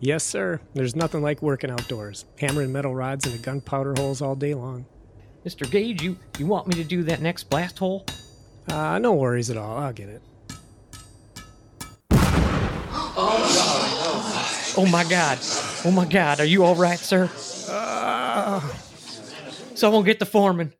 [0.00, 0.60] Yes, sir.
[0.74, 4.86] There's nothing like working outdoors, hammering metal rods into gunpowder holes all day long.
[5.46, 5.70] Mr.
[5.70, 8.04] Gage, you, you want me to do that next blast hole?
[8.68, 9.76] Uh, no worries at all.
[9.78, 10.22] I'll get it.
[14.76, 15.38] Oh my god.
[15.84, 17.30] Oh my God, are you all right, sir?
[17.68, 18.60] Ah,
[19.76, 20.72] Someone get the foreman.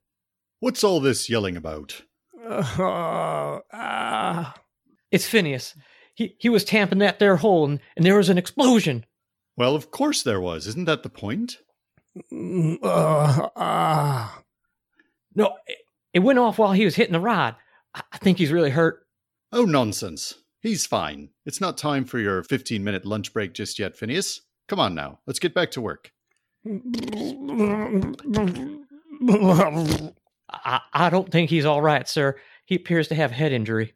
[0.58, 2.02] What's all this yelling about?
[2.44, 4.54] ah, ah.
[5.12, 5.76] It's Phineas.
[6.14, 9.04] He he was tamping that there hole, and, and there was an explosion.
[9.56, 10.66] Well, of course there was.
[10.66, 11.58] Isn't that the point?
[12.32, 14.42] Mm, ah, ah.
[15.34, 15.78] No, it,
[16.12, 17.56] it went off while he was hitting the rod.
[17.94, 19.06] I, I think he's really hurt.
[19.52, 20.34] Oh, nonsense.
[20.60, 21.30] He's fine.
[21.44, 24.40] It's not time for your 15 minute lunch break just yet, Phineas.
[24.68, 25.20] Come on now.
[25.26, 26.10] Let's get back to work.
[30.50, 32.36] I, I don't think he's all right, sir.
[32.64, 33.94] He appears to have head injury.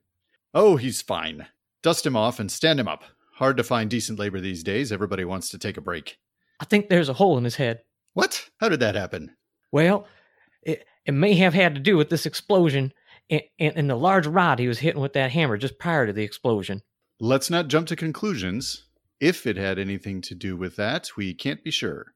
[0.53, 1.47] Oh, he's fine.
[1.89, 3.03] Dust him off and stand him up.
[3.37, 4.93] Hard to find decent labor these days.
[4.93, 6.19] Everybody wants to take a break.
[6.61, 7.81] I think there's a hole in his head.
[8.13, 8.51] What?
[8.61, 9.35] How did that happen?
[9.73, 10.07] Well,
[10.63, 12.93] it, it may have had to do with this explosion
[13.31, 16.13] and, and, and the large rod he was hitting with that hammer just prior to
[16.13, 16.83] the explosion.
[17.21, 18.85] Let's not jump to conclusions.
[19.19, 22.13] If it had anything to do with that, we can't be sure.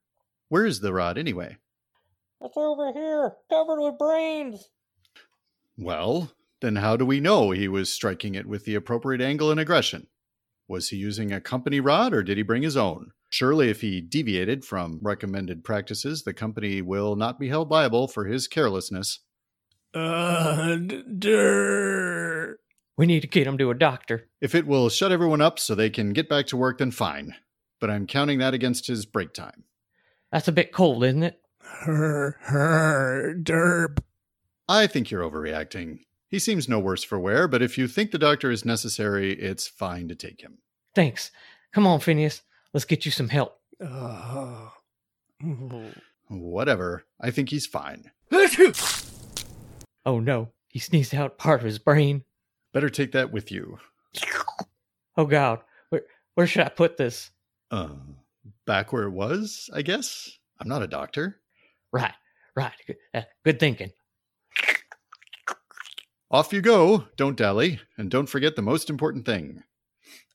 [0.51, 1.57] Where is the rod anyway?
[2.43, 4.69] It's over here, covered with brains.
[5.79, 6.31] Well,
[6.62, 10.07] then how do we know he was striking it with the appropriate angle and aggression?
[10.68, 13.11] Was he using a company rod or did he bring his own?
[13.29, 18.27] Surely, if he deviated from recommended practices, the company will not be held liable for
[18.27, 19.20] his carelessness.
[19.94, 22.57] Uh, d- der.
[22.96, 24.29] We need to get him to a doctor.
[24.40, 27.35] If it will shut everyone up so they can get back to work, then fine.
[27.81, 29.64] But I'm counting that against his break time.
[30.31, 31.40] That's a bit cold, isn't it?
[31.61, 33.98] Her, her, derp.
[34.68, 36.01] I think you're overreacting.
[36.33, 39.68] He seems no worse for wear, but if you think the doctor is necessary, it's
[39.68, 40.57] fine to take him.
[40.95, 41.31] Thanks.
[41.75, 42.40] Come on, Phineas.
[42.73, 43.61] Let's get you some help.
[43.79, 44.71] Uh,
[46.29, 47.05] Whatever.
[47.21, 48.11] I think he's fine.
[50.05, 52.25] Oh no, he sneezed out part of his brain.
[52.73, 53.79] Better take that with you.
[55.16, 56.03] Oh God, where
[56.35, 57.31] where should I put this?
[57.71, 57.90] Uh,
[58.66, 60.29] back where it was, I guess.
[60.59, 61.38] I'm not a doctor.
[61.92, 62.14] Right,
[62.57, 62.73] right.
[62.85, 63.92] Good, uh, good thinking.
[66.33, 67.05] Off you go.
[67.16, 67.79] Don't dally.
[67.99, 69.62] And don't forget the most important thing.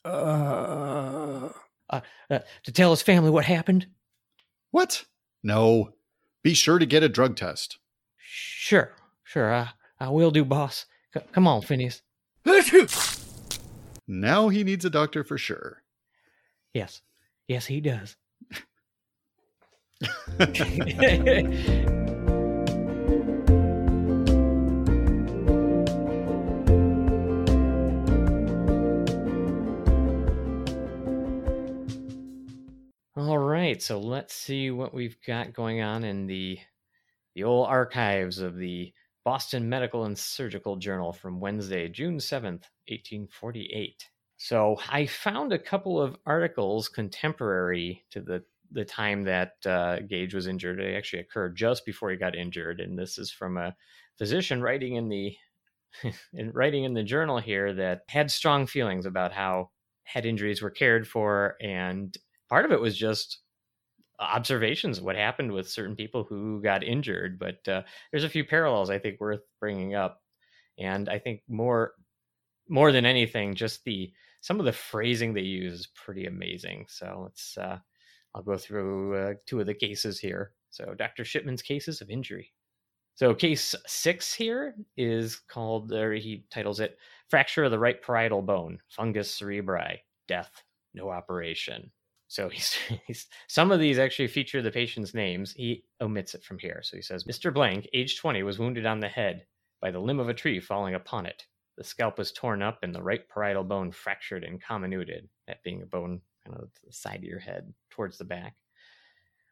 [0.06, 1.50] uh,
[1.90, 2.02] Uh,
[2.64, 3.88] to tell his family what happened.
[4.72, 5.06] What?
[5.44, 5.94] No.
[6.44, 7.80] Be sure to get a drug test.
[8.18, 9.54] Sure, sure.
[9.54, 10.86] I I will do, boss.
[11.14, 12.02] C- come on, Phineas.
[14.10, 15.84] Now he needs a doctor for sure.
[16.74, 17.02] Yes,
[17.48, 18.16] yes, he does.
[33.78, 36.58] right, so let's see what we've got going on in the
[37.36, 38.92] the old archives of the
[39.24, 44.04] Boston Medical and Surgical Journal from Wednesday, June 7th, 1848.
[44.38, 50.34] So I found a couple of articles contemporary to the the time that uh, Gage
[50.34, 50.80] was injured.
[50.80, 53.76] It actually occurred just before he got injured, and this is from a
[54.18, 55.36] physician writing in the
[56.34, 59.70] in writing in the journal here that had strong feelings about how
[60.02, 62.18] head injuries were cared for, and
[62.50, 63.42] part of it was just
[64.20, 67.40] observations of what happened with certain people who got injured.
[67.40, 70.22] But uh, there's a few parallels I think worth bringing up,
[70.80, 71.94] and I think more
[72.70, 76.86] more than anything, just the some of the phrasing they use is pretty amazing.
[76.90, 77.80] So let's uh,
[78.36, 80.54] I'll go through uh, two of the cases here.
[80.70, 81.26] So Dr.
[81.26, 82.54] Shipman's cases of injury.
[83.16, 87.00] So case six here is called, or he titles it,
[87.30, 90.52] fracture of the right parietal bone, fungus cerebri, death,
[90.94, 91.92] no operation.
[92.28, 95.54] So he's, he's some of these actually feature the patient's names.
[95.54, 96.82] He omits it from here.
[96.84, 97.54] So he says, Mr.
[97.54, 99.46] Blank, age 20, was wounded on the head
[99.82, 101.46] by the limb of a tree falling upon it.
[101.78, 105.84] The scalp was torn up and the right parietal bone fractured and comminuted, that being
[105.84, 108.56] a bone kind of the side of your head towards the back.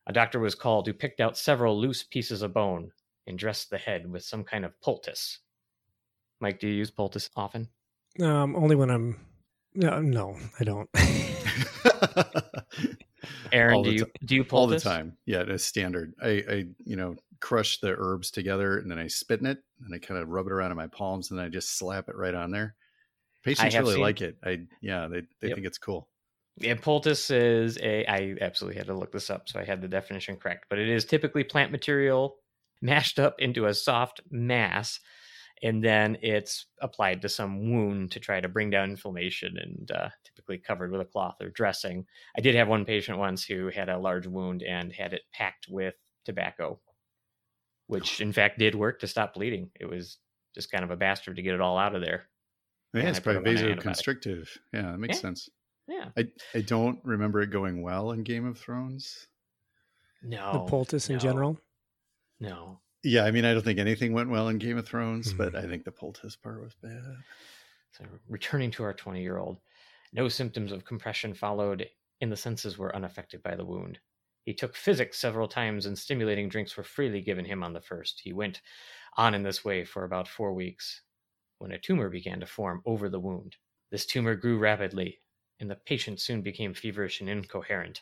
[0.08, 2.92] A doctor was called who picked out several loose pieces of bone
[3.28, 5.40] and dressed the head with some kind of poultice.
[6.40, 7.70] Mike, do you use poultice often?
[8.22, 9.20] um, only when I'm.
[9.74, 10.90] No, no, I don't.
[13.52, 15.18] Aaron, do you do you pull All the time.
[15.26, 16.14] Yeah, it's standard.
[16.22, 19.94] I, I, you know, crush the herbs together and then I spit in it and
[19.94, 22.16] I kind of rub it around in my palms and then I just slap it
[22.16, 22.76] right on there.
[23.44, 24.38] Patients really seen- like it.
[24.44, 25.56] I, yeah, they, they Yep.
[25.56, 26.08] think it's cool.
[26.58, 28.06] Yeah, poultice is a.
[28.06, 30.68] I absolutely had to look this up, so I had the definition correct.
[30.70, 32.38] But it is typically plant material
[32.82, 35.02] mashed up into a soft mass,
[35.64, 40.10] and then it's applied to some wound to try to bring down inflammation, and uh,
[40.24, 42.06] typically covered with a cloth or dressing.
[42.38, 45.68] I did have one patient once who had a large wound and had it packed
[45.70, 45.96] with
[46.26, 46.80] tobacco,
[47.88, 49.72] which in fact did work to stop bleeding.
[49.80, 50.18] It was
[50.54, 52.28] just kind of a bastard to get it all out of there.
[52.94, 54.50] Yeah, Yeah, it's I probably them vasoconstrictive.
[54.74, 55.22] Yeah, that makes Yeah.
[55.22, 55.50] sense.
[55.88, 56.10] Yeah.
[56.18, 59.28] I I don't remember it going well in Game of Thrones.
[60.24, 60.54] No.
[60.54, 61.60] the poultice in no, general.
[62.40, 62.82] No.
[63.06, 65.38] Yeah, I mean, I don't think anything went well in Game of Thrones, Mhm.
[65.38, 67.24] but I think the poultice part was bad.
[67.92, 69.62] So returning to our 20 year old,
[70.12, 71.88] no symptoms of compression followed,
[72.20, 74.00] and the senses were unaffected by the wound.
[74.44, 78.22] He took physics several times, and stimulating drinks were freely given him on the first.
[78.22, 78.62] He went
[79.18, 81.04] on in this way for about four weeks
[81.60, 83.58] when a tumor began to form over the wound.
[83.92, 85.22] This tumor grew rapidly,
[85.60, 88.02] and the patient soon became feverish and incoherent.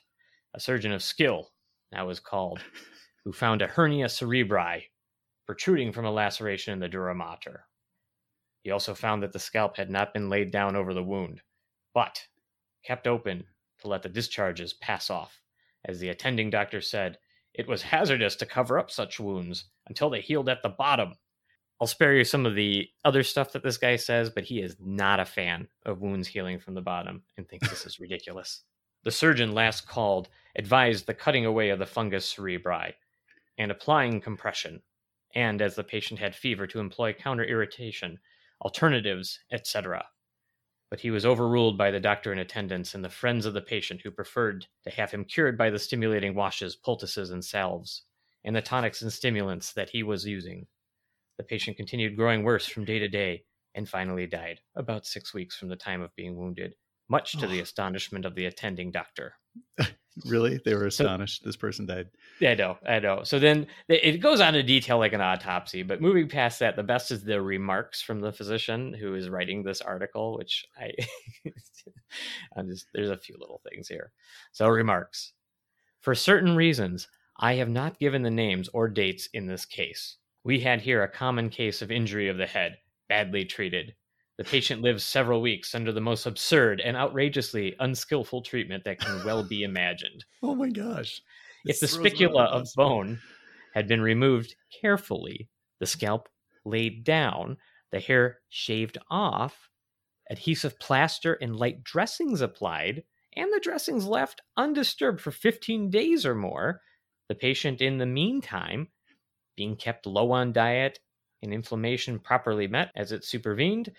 [0.54, 1.54] A surgeon of skill
[1.91, 2.64] now was called,
[3.26, 4.91] who found a hernia cerebri
[5.46, 7.66] protruding from a laceration in the dura mater.
[8.64, 11.41] He also found that the scalp had not been laid down over the wound,
[11.94, 12.28] but
[12.84, 13.46] kept open
[13.80, 15.41] to let the discharges pass off.
[15.86, 17.18] As the attending doctor said,
[17.54, 21.16] it was hazardous to cover up such wounds until they healed at the bottom.
[21.80, 24.78] I'll spare you some of the other stuff that this guy says, but he is
[24.80, 28.64] not a fan of wounds healing from the bottom and thinks this is ridiculous.
[29.04, 32.94] The surgeon last called advised the cutting away of the fungus cerebri
[33.58, 34.82] and applying compression,
[35.34, 38.19] and as the patient had fever, to employ counter irritation,
[38.61, 40.07] alternatives, etc.
[40.89, 44.01] But he was overruled by the doctor in attendance and the friends of the patient
[44.01, 48.03] who preferred to have him cured by the stimulating washes, poultices, and salves,
[48.43, 50.67] and the tonics and stimulants that he was using.
[51.38, 55.55] The patient continued growing worse from day to day and finally died about six weeks
[55.57, 56.75] from the time of being wounded,
[57.09, 57.63] much to the Oh.
[57.63, 59.36] astonishment of the attending doctor.
[60.26, 61.43] Really, they were So- astonished.
[61.43, 62.09] this person died.
[62.39, 63.24] Yeah, I know, I know.
[63.24, 66.84] So then it goes on to detail like an autopsy, but moving past that, the
[66.84, 70.91] best is the remarks from the physician who is writing this article, which I,
[72.55, 74.11] I'm just there's a few little things here.
[74.51, 75.34] So remarks:
[75.99, 77.07] for certain reasons,
[77.39, 80.18] I have not given the names or dates in this case.
[80.43, 82.78] We had here a common case of injury of the head,
[83.09, 83.95] badly treated.
[84.38, 89.21] The patient lives several weeks under the most absurd and outrageously unskillful treatment that can
[89.21, 91.21] well be imagined Oh my gosh!
[91.67, 93.21] if the This throws me spicula of bone
[93.73, 96.29] had been removed carefully, the scalp
[96.65, 97.57] laid down,
[97.91, 99.69] the hair shaved off,
[100.29, 103.03] adhesive plaster and light dressings applied,
[103.36, 106.81] and the dressings left undisturbed for 15 days or more,
[107.29, 108.91] the patient in the meantime
[109.55, 110.99] being kept low on diet
[111.41, 113.91] and inflammation properly met as it supervened,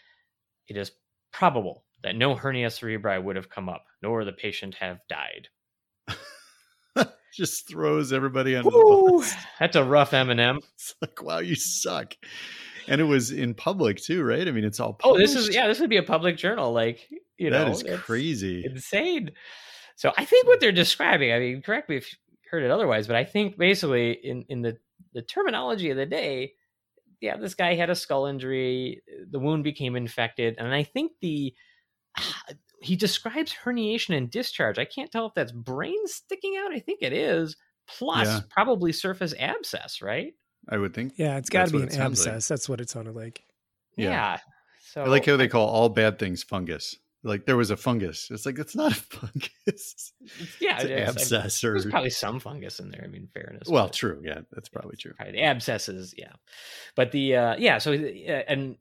[0.68, 0.92] it is
[1.32, 5.48] probable that no hernia cerebri would have come up, nor the patient have died.
[7.34, 9.34] just throws everybody under the bus.
[9.58, 10.60] That's a rough M&M.
[10.74, 12.14] It's like, wow, you suck.
[12.86, 14.46] And it was in public too, right?
[14.46, 14.98] I mean, it's all.
[15.02, 16.72] Oh, this is yeah, this would be a public journal.
[16.72, 17.08] Like
[17.38, 18.62] you know, that is crazy.
[18.66, 19.30] insane.
[19.96, 21.32] So I think what they're describing.
[21.32, 22.18] I mean, correct me if you
[22.50, 24.76] heard it otherwise, but I think basically in in the
[25.14, 26.52] the terminology of the day,
[27.24, 29.02] yeah, this guy had a skull injury.
[29.10, 31.54] Uh, the wound became infected, and I think the
[32.80, 34.78] he describes herniation and discharge.
[34.78, 36.72] I can't tell if that's brain sticking out.
[36.72, 37.56] I think it is.
[37.88, 38.40] Plus, Yeah.
[38.50, 40.34] probably surface abscess, right?
[40.68, 41.14] I would think.
[41.16, 42.34] Yeah, it's got to be an it sounds like.
[42.34, 42.48] abscess.
[42.48, 43.42] That's what it sounded like.
[43.96, 44.10] Yeah.
[44.10, 44.38] Yeah.
[44.92, 46.96] So I like how they call all bad things fungus.
[47.26, 48.28] Like there was a fungus.
[48.30, 50.12] It's like it's not a fungus.
[50.60, 51.08] yeah, It's an it is.
[51.08, 53.02] I- abscess or There's probably some fungus in there.
[53.02, 53.66] I mean, fairness.
[53.68, 54.20] well, but- true.
[54.24, 55.12] Yeah, that's probably true.
[55.16, 56.32] Probably the abscesses, yeah.
[56.94, 58.76] But the uh yeah, so uh, and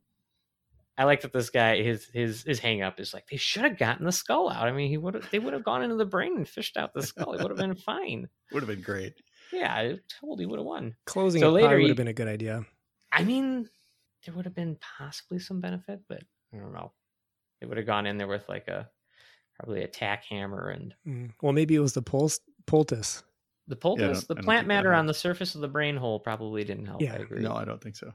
[0.97, 3.77] I like that this guy his his his hang up is like they should have
[3.79, 4.67] gotten the skull out.
[4.67, 6.93] I mean, he would have they would have gone into the brain and fished out
[6.93, 7.33] the skull.
[7.33, 8.27] It would have been fine.
[8.51, 9.13] Would have been great.
[9.51, 10.95] Yeah, I told he would have won.
[11.05, 12.65] Closing So it later probably would have been a good idea.
[13.11, 13.67] I mean,
[14.25, 16.21] there would have been possibly some benefit, but
[16.53, 16.91] I don't know.
[17.63, 18.89] They would have gone in there with like a
[19.57, 21.31] probably a tack hammer and Mm.
[21.41, 23.23] Well, maybe it was the pulse, poultice.
[23.67, 26.87] the poultice, don't- the plant matter on the surface of the brain hole probably didn't
[26.87, 27.01] help.
[27.01, 27.13] Yeah.
[27.13, 27.41] I agree.
[27.41, 28.07] No, I don't think so.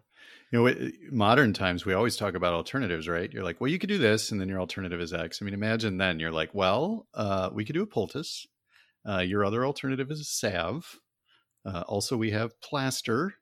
[0.53, 3.33] You know, it- modern times we always talk about alternatives, right?
[3.33, 5.41] You're like, well, you could do this, and then your alternative is X.
[5.41, 8.47] I mean, imagine then you're like, well, uh, we could do a poultice.
[9.09, 11.01] Uh, your other alternative is a salve.
[11.65, 13.33] Uh, also, we have plaster.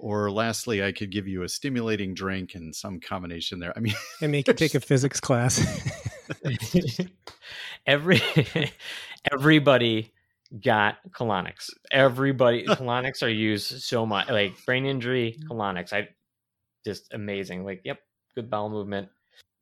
[0.00, 3.74] Or lastly, I could give you a stimulating drink and some combination there.
[3.76, 5.60] I mean, And make you take a physics class.
[7.86, 8.22] Every
[9.30, 10.12] everybody
[10.62, 11.70] got colonics.
[11.90, 14.30] Everybody colonics are used so much.
[14.30, 15.92] Like brain injury, colonics.
[15.92, 16.08] I
[16.84, 17.64] just amazing.
[17.64, 17.98] Like, yep,
[18.34, 19.08] good bowel movement.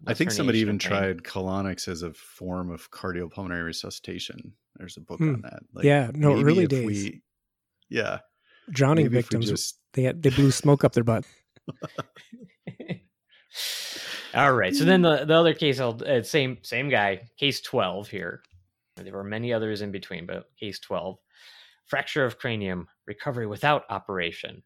[0.07, 4.53] I think somebody even of tried colonics as a form of cardiopulmonary resuscitation.
[4.77, 5.35] There's a book Hmm.
[5.35, 5.61] on that.
[5.73, 6.85] Like Yeah, no, maybe early if days.
[6.87, 7.23] We,
[7.89, 8.21] yeah,
[8.71, 11.25] Drowning maybe victims, just they had they blew smoke up their butt.
[14.35, 14.75] All right.
[14.75, 18.43] So then the, the other case, I'll, uh, same same guy, case twelve here.
[18.97, 21.19] There were many others in between, but case twelve,
[21.87, 24.63] fracture of cranium, recovery without operation.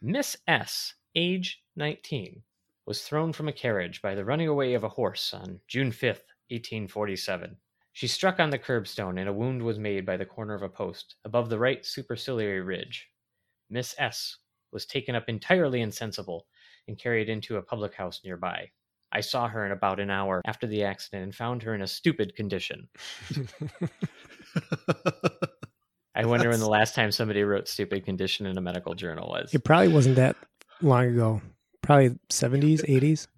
[0.00, 2.42] Miss S, age nineteen,
[2.86, 6.24] was thrown from a carriage by the running away of a horse on June fifth,
[6.50, 7.56] eighteen forty-seven.
[7.94, 10.68] She struck on the curbstone, and a wound was made by the corner of a
[10.68, 13.06] post above the right superciliary ridge.
[13.72, 14.36] Miss S
[14.70, 16.46] was taken up entirely insensible
[16.88, 18.70] and carried into a public house nearby.
[19.10, 21.86] I saw her in about an hour after the accident and found her in a
[21.86, 22.88] stupid condition.
[26.14, 29.52] I wonder when the last time somebody wrote stupid condition in a medical journal was.
[29.54, 30.36] It probably wasn't that
[30.82, 31.40] long ago.
[31.82, 33.28] Probably seventies, eighties.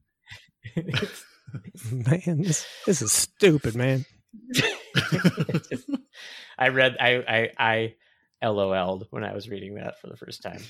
[0.76, 1.24] It's-
[1.92, 4.04] Man, this this is stupid, man.
[4.52, 5.88] just-
[6.58, 7.94] I read I I I
[8.44, 10.60] LOL'd when I was reading that for the first time.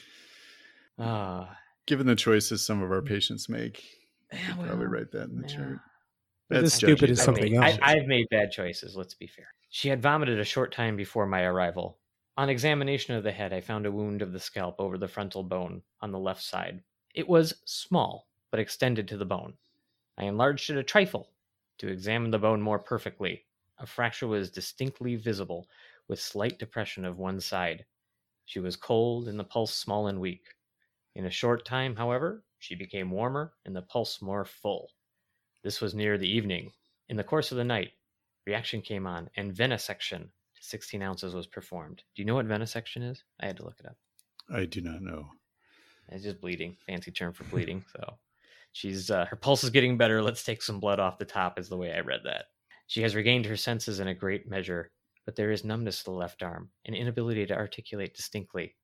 [0.98, 1.56] Ah,
[1.86, 3.84] Given the choices some of our patients make,
[4.32, 5.56] Yeah, you could probably write that in the yeah.
[5.56, 5.78] chart.
[6.48, 7.22] But this That's stupid judgy, is though.
[7.22, 7.78] I've something made, else.
[7.82, 8.96] I, I've made bad choices.
[8.96, 9.48] Let's be fair.
[9.70, 11.98] She had vomited a short time before my arrival.
[12.36, 15.42] On examination of the head, I found a wound of the scalp over the frontal
[15.42, 16.82] bone on the left side.
[17.14, 19.54] It was small, but extended to the bone.
[20.18, 21.30] I enlarged it a trifle
[21.78, 23.44] to examine the bone more perfectly.
[23.78, 25.68] A fracture was distinctly visible,
[26.08, 27.84] with slight depression of one side.
[28.44, 30.44] She was cold and the pulse small and weak.
[31.14, 34.90] In a short time, however, she became warmer and the pulse more full.
[35.62, 36.72] This was near the evening.
[37.08, 37.92] In the course of the night,
[38.46, 40.22] reaction came on and venesection
[40.56, 42.02] to 16 ounces was performed.
[42.14, 43.22] Do you know what venesection is?
[43.40, 43.96] I had to look it up.
[44.52, 45.30] I do not know.
[46.08, 47.84] It's just bleeding, fancy term for bleeding.
[47.92, 48.14] So
[48.72, 50.22] she's uh, her pulse is getting better.
[50.22, 52.46] Let's take some blood off the top, is the way I read that.
[52.86, 54.90] She has regained her senses in a great measure,
[55.24, 58.74] but there is numbness to the left arm, an inability to articulate distinctly.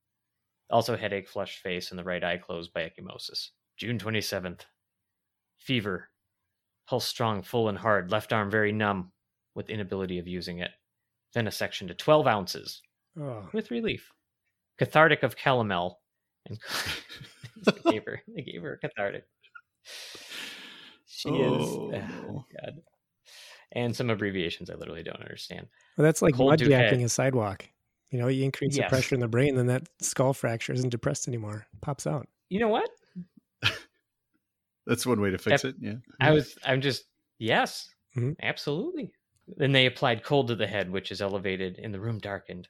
[0.71, 3.49] Also, headache, flushed face, and the right eye closed by ecchymosis.
[3.77, 4.61] June 27th.
[5.59, 6.09] Fever.
[6.89, 8.11] Pulse strong, full, and hard.
[8.11, 9.13] Left arm very numb,
[9.55, 10.71] with inability of using it.
[11.37, 12.83] Venesection to 12 ounces,
[13.21, 14.11] Oh, with relief.
[14.79, 15.95] Cathartic of calomel.
[16.47, 16.59] And
[17.85, 19.25] they gave her they gave her a cathartic.
[21.07, 22.45] She is Oh, oh.
[22.63, 22.81] God.
[23.73, 25.67] And some abbreviations I literally don't understand.
[25.97, 26.93] well, that's like Cold to head.
[26.93, 27.69] mudjacking a sidewalk.
[28.11, 28.87] You know, you increase Yes.
[28.87, 31.67] the pressure in the brain, then that skull fracture isn't depressed anymore.
[31.81, 32.29] Pops out.
[32.49, 32.91] You know what?
[34.87, 35.77] That's one way to fix it.
[35.81, 35.95] Yeah.
[36.21, 37.05] I was I'm just
[37.39, 38.35] yes, Mhm.
[38.43, 39.13] absolutely.
[39.57, 42.69] Then they applied cold to the head, which is elevated, and the room darkened.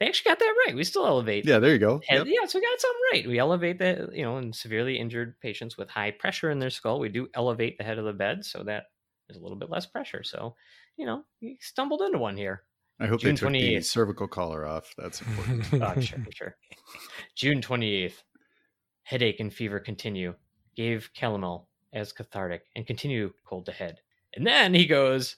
[0.00, 0.74] They actually got that right.
[0.74, 2.00] We still elevate Yeah, there you go.
[2.08, 2.18] head.
[2.18, 2.26] Yep.
[2.28, 3.26] Yeah, so we got something right.
[3.28, 6.98] We elevate the, you know, in severely injured patients with high pressure in their skull,
[6.98, 8.86] we do elevate the head of the bed so that
[9.28, 10.22] there's a little bit less pressure.
[10.22, 10.54] So,
[10.96, 12.62] you know, you stumbled into one here.
[13.00, 13.84] I hope June they took the 28th.
[13.84, 14.94] cervical collar off.
[14.96, 15.66] That's important.
[15.82, 16.56] Oh, sure, sure.
[17.34, 18.22] June 28th.
[19.02, 20.34] Headache and fever continue.
[20.76, 24.00] Gave calomel as cathartic and continue cold to head.
[24.34, 25.36] And then he goes,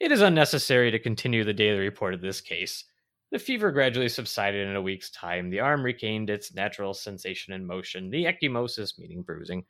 [0.00, 2.84] It is unnecessary to continue the daily report of this case.
[3.30, 5.50] The fever gradually subsided in a week's time.
[5.50, 8.10] The arm regained its natural sensation and motion.
[8.10, 9.64] The ecchymosis, meaning bruising,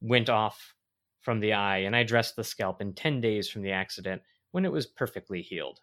[0.00, 0.73] went off
[1.24, 4.22] from the eye, and I dressed the scalp in 10 days from the accident
[4.52, 5.80] when it was perfectly healed.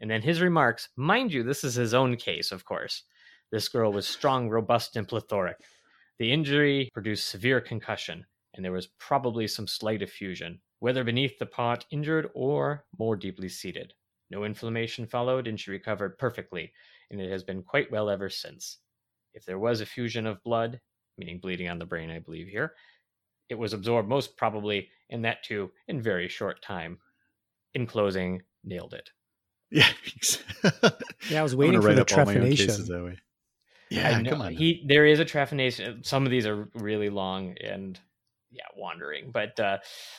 [0.00, 3.04] And then his remarks mind you, this is his own case, of course.
[3.50, 5.56] This girl was strong, robust, and plethoric.
[6.18, 11.46] The injury produced severe concussion, and there was probably some slight effusion, whether beneath the
[11.46, 13.94] pot injured or more deeply seated.
[14.30, 16.72] No inflammation followed, and she recovered perfectly,
[17.10, 18.78] and it has been quite well ever since.
[19.32, 20.80] If there was effusion of blood,
[21.16, 22.74] meaning bleeding on the brain, I believe here,
[23.48, 26.98] it was absorbed most probably, and that too in very short time.
[27.74, 29.10] In closing, nailed it.
[29.70, 29.88] yeah.
[31.30, 32.86] Yeah, I was waiting for the up all cases trephination.
[32.88, 33.18] that way.
[33.90, 34.52] Yeah, come on.
[34.52, 36.04] He there is a trephination.
[36.04, 37.98] Some of these are really long and
[38.50, 39.30] yeah, wandering.
[39.30, 39.78] But uh,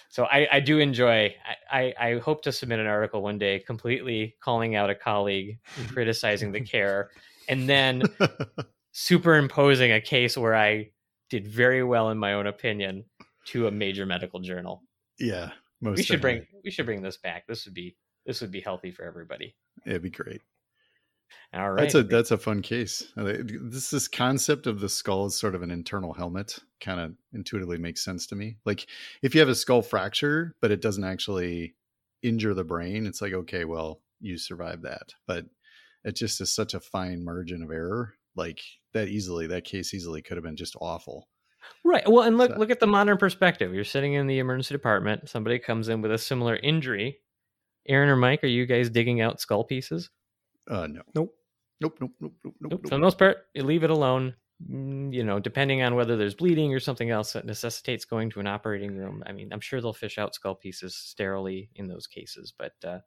[0.10, 1.36] so I, I do enjoy.
[1.72, 5.60] I, I, I hope to submit an article one day, completely calling out a colleague,
[5.78, 7.10] and criticizing the care,
[7.50, 8.04] and then
[8.92, 10.92] superimposing a case where I
[11.30, 13.06] did very well in my own opinion
[13.48, 14.84] to a major medical journal.
[15.20, 15.52] yeah,
[15.82, 17.48] most we should bring we should bring this back.
[17.48, 19.56] This would be this would be healthy for everybody.
[19.86, 20.42] It'd be great.
[21.54, 21.82] All right.
[21.82, 23.12] That's a that's a fun case.
[23.16, 27.78] This this concept of the skull as sort of an internal helmet kind of intuitively
[27.78, 28.58] makes sense to me.
[28.66, 28.88] Like
[29.22, 31.76] if you have a skull fracture, but it doesn't actually
[32.22, 35.46] injure the brain, it's like okay, well you survived that, but
[36.04, 38.14] it just is such a fine margin of error.
[38.38, 38.62] Like
[38.94, 41.28] that easily, that case easily could have been just awful.
[41.84, 42.08] Right.
[42.10, 43.74] Well, and look So- look at the modern perspective.
[43.74, 45.28] You're sitting in the emergency department.
[45.28, 47.20] Somebody comes in with a similar injury.
[47.88, 50.10] Aaron or Mike, are you guys digging out skull pieces?
[50.70, 51.34] Uh, no, Nope.
[51.82, 52.72] nope, nope, nope, nope, nope.
[52.72, 52.82] Nope.
[52.84, 54.36] For the most part, you leave it alone.
[54.70, 58.40] Mm, You know, depending on whether there's bleeding or something else that necessitates going to
[58.40, 59.24] an operating room.
[59.26, 63.00] I mean, I'm sure they'll fish out skull pieces sterilely in those cases, but uh,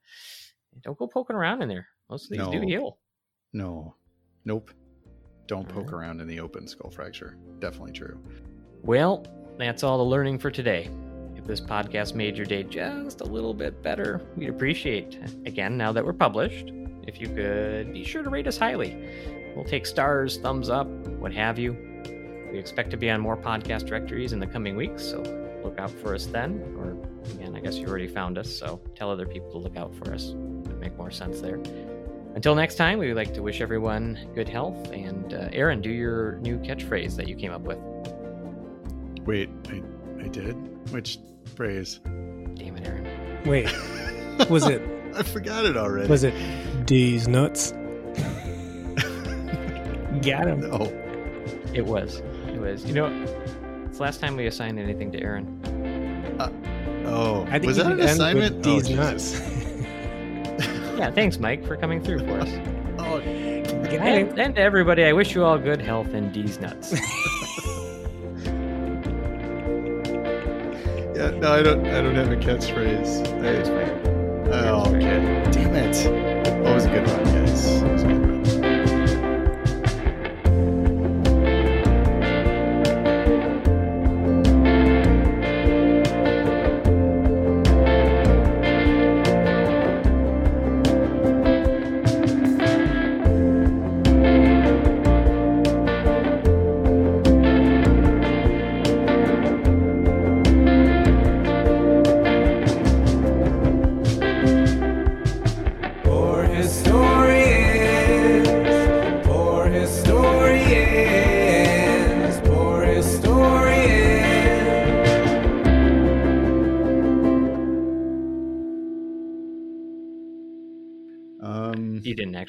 [0.83, 1.89] don't go poking around in there.
[2.09, 2.99] Most of these do heal.
[3.53, 3.97] No,
[4.45, 4.71] nope.
[5.51, 6.03] Don't All poke right.
[6.03, 7.37] around in the open skull fracture.
[7.59, 8.17] Definitely true.
[8.85, 9.27] Well,
[9.59, 10.89] that's all the learning for today.
[11.35, 15.91] If this podcast made your day just a little bit better, we'd appreciate, again, now
[15.91, 16.71] that we're published,
[17.09, 18.97] if you could be sure to rate us highly.
[19.57, 20.87] We'll take stars, thumbs up,
[21.19, 21.77] what have you.
[22.53, 25.21] We expect to be on more podcast directories in the coming weeks, so
[25.65, 26.63] look out for us then.
[26.79, 26.97] Or,
[27.35, 30.15] again, I guess you already found us, so tell other people to look out for
[30.15, 30.29] us.
[30.29, 31.59] It would make more sense there.
[32.35, 34.91] Until next time, we would like to wish everyone good health.
[34.93, 37.79] And uh, Aaron, do your new catchphrase that you came up with.
[39.27, 39.83] Wait, I,
[40.25, 40.55] I did?
[40.93, 41.19] Which
[41.57, 41.99] phrase?
[42.05, 43.07] Damn it, Aaron.
[43.47, 43.67] Wait,
[44.49, 44.81] was it
[45.17, 46.09] I forgot it already.
[46.09, 46.33] was it
[46.87, 47.73] D's nuts?
[50.23, 50.61] Got him.
[50.61, 50.83] No.
[51.75, 52.23] It was.
[52.49, 52.85] It was.
[52.85, 53.07] You know,
[53.87, 55.57] it's the last time we assigned anything to Aaron.
[57.07, 58.57] Oh, I think was that an assignment?
[58.59, 59.41] with Oh, D's Jesus.
[59.41, 59.57] nuts.
[61.01, 62.51] Yeah, thanks, Mike, for coming through for us.
[63.03, 66.93] Oh, And, and everybody, I wish you all good health and D's nuts.
[71.17, 71.31] yeah.
[71.39, 71.87] No, I don't.
[71.87, 73.41] I don't have a catchphrase.
[73.41, 73.89] That's I,
[74.69, 75.49] oh, okay.
[75.51, 75.95] Damn it.
[76.45, 78.00] That was a good one, guys.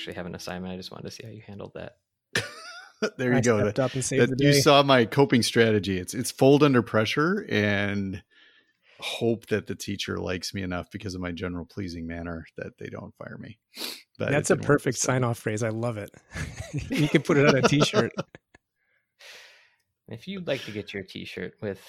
[0.01, 0.73] Actually have an assignment.
[0.73, 1.97] I just wanted to see how you handled that.
[3.17, 3.63] there you go.
[3.63, 4.47] That- up and saved that- the day.
[4.47, 5.97] you saw my coping strategy.
[5.99, 8.23] It's it's fold under pressure and
[8.99, 12.87] hope that the teacher likes me enough because of my general pleasing manner that they
[12.87, 13.59] don't fire me.
[14.17, 15.61] But That's a didn't work perfect sign off phrase.
[15.63, 16.11] I love it.
[16.89, 18.11] you can put it on a t shirt.
[20.07, 21.79] If you'd like to get your T-shirt with,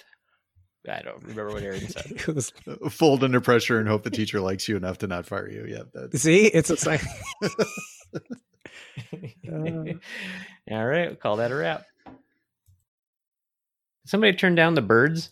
[0.88, 2.06] I don't remember what Aaron said.
[2.12, 2.52] It was-
[2.90, 5.66] Fold under pressure and hope the teacher likes you enough to not fire you.
[5.68, 7.00] Yeah, that's see, it's a sign.
[8.14, 8.18] Uh.
[10.70, 11.84] All right, we'll call that a wrap.
[14.04, 15.30] Somebody turn down the birds.